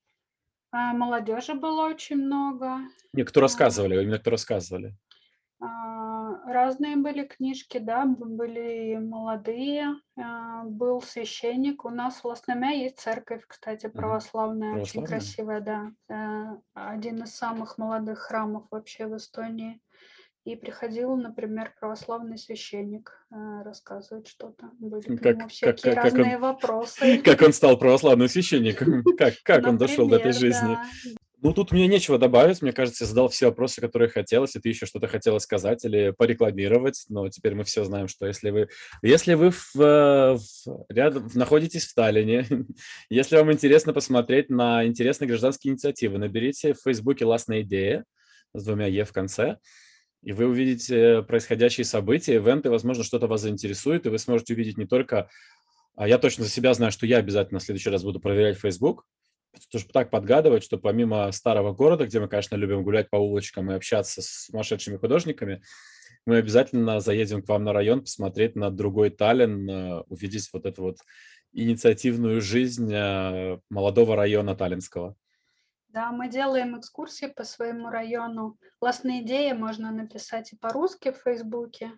А, 0.72 0.94
молодежи 0.94 1.56
было 1.56 1.88
очень 1.88 2.18
много. 2.18 2.82
Не, 3.14 3.24
кто 3.24 3.40
а. 3.40 3.44
рассказывали, 3.44 4.04
именно 4.04 4.20
кто 4.20 4.30
рассказывали. 4.30 4.94
А, 5.60 6.09
разные 6.46 6.96
были 6.98 7.26
книжки, 7.26 7.78
да, 7.78 8.06
были 8.06 8.98
молодые, 8.98 9.96
а, 10.18 10.64
был 10.64 11.02
священник. 11.02 11.86
У 11.86 11.90
нас 11.90 12.22
в 12.22 12.26
Лосномя 12.26 12.72
есть 12.72 13.00
церковь, 13.00 13.44
кстати, 13.48 13.88
православная, 13.88 14.74
Православная? 14.74 14.82
очень 14.82 15.06
красивая, 15.06 15.62
да. 15.62 15.92
Э, 16.10 16.58
один 16.74 17.24
из 17.24 17.36
самых 17.36 17.78
молодых 17.78 18.20
храмов 18.20 18.66
вообще 18.72 19.08
в 19.08 19.18
Эстонии. 19.18 19.82
И 20.46 20.56
приходил, 20.56 21.16
например, 21.16 21.74
православный 21.80 22.38
священник 22.38 23.12
э, 23.30 23.62
рассказывать 23.64 24.28
что-то. 24.28 24.70
Были 24.80 25.18
к 25.18 25.26
нему 25.26 25.48
всякие 25.50 25.94
как, 25.94 26.04
разные 26.06 26.36
он, 26.38 26.42
вопросы. 26.42 27.18
Как 27.24 27.42
он 27.42 27.54
стал 27.54 27.78
православным 27.78 28.30
священником? 28.30 29.04
Как, 29.18 29.34
как 29.44 29.68
он 29.68 29.78
дошел 29.78 30.08
до 30.08 30.16
этой 30.16 30.32
жизни? 30.32 30.78
Ну, 31.42 31.54
тут 31.54 31.72
мне 31.72 31.88
нечего 31.88 32.18
добавить. 32.18 32.62
Мне 32.62 32.74
кажется, 32.74 33.06
я 33.06 33.08
задал 33.08 33.30
все 33.30 33.46
вопросы, 33.46 33.80
которые 33.80 34.10
хотелось, 34.10 34.56
и 34.56 34.60
ты 34.60 34.70
еще 34.70 34.86
что-то 34.86 35.08
хотела 35.08 35.40
сказать 35.40 35.86
или 35.86 36.12
порекламировать. 36.12 37.06
Но 37.08 37.30
теперь 37.30 37.56
мы 37.56 37.64
все 37.64 37.86
знаем, 37.86 38.10
что 38.10 38.28
если 38.28 38.50
вы, 38.50 38.68
если 39.02 39.36
вы 39.36 39.52
в, 39.52 39.76
в, 39.76 40.40
рядом, 40.90 41.30
находитесь 41.34 41.86
в 41.86 41.90
Сталине, 41.92 42.46
если 43.10 43.38
вам 43.38 43.54
интересно 43.54 43.94
посмотреть 43.94 44.50
на 44.50 44.86
интересные 44.86 45.30
гражданские 45.30 45.72
инициативы, 45.72 46.18
наберите 46.18 46.74
в 46.74 46.82
Фейсбуке 46.84 47.24
«Ластная 47.24 47.62
идея» 47.62 48.04
с 48.54 48.66
двумя 48.66 48.88
«е» 48.88 49.06
в 49.06 49.14
конце, 49.14 49.60
и 50.22 50.34
вы 50.34 50.46
увидите 50.46 51.24
происходящие 51.24 51.86
события, 51.86 52.36
ивенты, 52.36 52.70
возможно, 52.70 53.06
что-то 53.06 53.28
вас 53.28 53.42
заинтересует, 53.42 54.06
и 54.06 54.10
вы 54.10 54.20
сможете 54.20 54.54
увидеть 54.54 54.78
не 54.78 54.86
только... 54.86 55.30
А 55.96 56.08
я 56.08 56.18
точно 56.18 56.44
за 56.44 56.50
себя 56.50 56.74
знаю, 56.74 56.92
что 56.92 57.06
я 57.06 57.18
обязательно 57.18 57.60
в 57.60 57.64
следующий 57.64 57.90
раз 57.90 58.04
буду 58.04 58.20
проверять 58.20 58.58
Facebook, 58.58 59.06
тоже 59.72 59.86
так 59.92 60.10
подгадывать, 60.10 60.64
что 60.64 60.78
помимо 60.78 61.32
старого 61.32 61.74
города, 61.74 62.06
где 62.06 62.20
мы, 62.20 62.28
конечно, 62.28 62.56
любим 62.56 62.84
гулять 62.84 63.10
по 63.10 63.18
улочкам 63.18 63.72
и 63.72 63.76
общаться 63.76 64.22
с 64.22 64.46
сумасшедшими 64.46 64.98
художниками, 64.98 65.62
мы 66.26 66.38
обязательно 66.38 67.00
заедем 67.00 67.42
к 67.42 67.48
вам 67.48 67.64
на 67.64 67.74
район 67.74 68.02
посмотреть 68.02 68.56
на 68.56 68.70
другой 68.70 69.10
Таллин, 69.10 69.70
э, 69.70 70.02
увидеть 70.08 70.50
вот 70.54 70.66
эту 70.66 70.84
вот 70.84 70.98
инициативную 71.54 72.42
жизнь 72.42 72.94
э, 72.94 73.60
молодого 73.70 74.16
района 74.16 74.56
Таллинского. 74.56 75.16
Да, 75.88 76.12
мы 76.12 76.30
делаем 76.30 76.78
экскурсии 76.78 77.26
по 77.26 77.44
своему 77.44 77.90
району. 77.90 78.60
Классные 78.78 79.24
идеи 79.24 79.54
можно 79.54 79.92
написать 79.92 80.54
и 80.54 80.56
по-русски 80.56 81.12
в 81.12 81.18
Фейсбуке, 81.24 81.94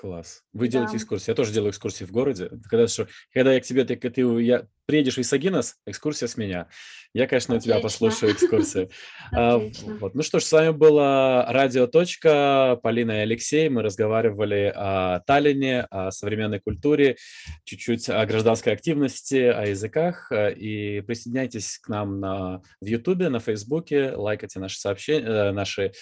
Класс. 0.00 0.44
Вы 0.54 0.68
делаете 0.68 0.92
Да. 0.92 0.96
экскурсии. 0.96 1.30
Я 1.30 1.34
тоже 1.34 1.52
делаю 1.52 1.72
экскурсии 1.72 2.04
в 2.04 2.10
городе. 2.10 2.48
Когда, 2.70 2.88
что, 2.88 3.06
когда 3.34 3.52
я 3.52 3.60
к 3.60 3.64
тебе, 3.64 3.84
ты, 3.84 3.96
ты 3.96 4.22
я, 4.40 4.66
приедешь 4.86 5.18
в 5.18 5.20
Исагинос, 5.20 5.76
экскурсия 5.84 6.26
с 6.26 6.38
меня. 6.38 6.68
Я, 7.12 7.26
конечно, 7.26 7.56
у 7.56 7.58
тебя 7.58 7.80
послушаю 7.80 8.32
экскурсии. 8.32 8.88
А. 9.32 9.58
Вот. 10.00 10.14
Ну 10.14 10.22
что 10.22 10.40
ж, 10.40 10.44
с 10.44 10.52
вами 10.52 10.70
была 10.70 11.44
Радио 11.52 11.86
Точка, 11.86 12.80
Полина 12.82 13.12
и 13.12 13.20
Алексей. 13.20 13.68
Мы 13.68 13.82
разговаривали 13.82 14.72
о 14.74 15.20
Таллине, 15.26 15.82
о 15.90 16.10
современной 16.10 16.60
культуре, 16.60 17.16
чуть-чуть 17.64 18.08
о 18.08 18.24
гражданской 18.24 18.72
активности, 18.72 19.36
о 19.36 19.66
языках. 19.66 20.32
Э, 20.32 20.50
И 20.54 21.02
присоединяйтесь 21.02 21.78
к 21.78 21.88
нам 21.88 22.20
на, 22.20 22.62
в 22.80 22.86
Ютубе, 22.86 23.28
на 23.28 23.38
Фейсбуке, 23.38 24.12
лайкайте 24.16 24.60
наши 24.60 24.80
сообщения, 24.80 25.52
наши 25.52 25.82
а, 25.82 25.92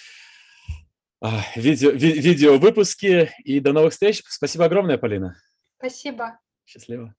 видео, 1.55 1.91
ви- 1.91 2.19
видео-выпуски. 2.19 3.31
И 3.43 3.59
до 3.59 3.73
новых 3.73 3.93
встреч. 3.93 4.23
Спасибо 4.27 4.65
огромное, 4.65 4.97
Полина. 4.97 5.35
Спасибо. 5.77 6.39
Счастливо. 6.65 7.13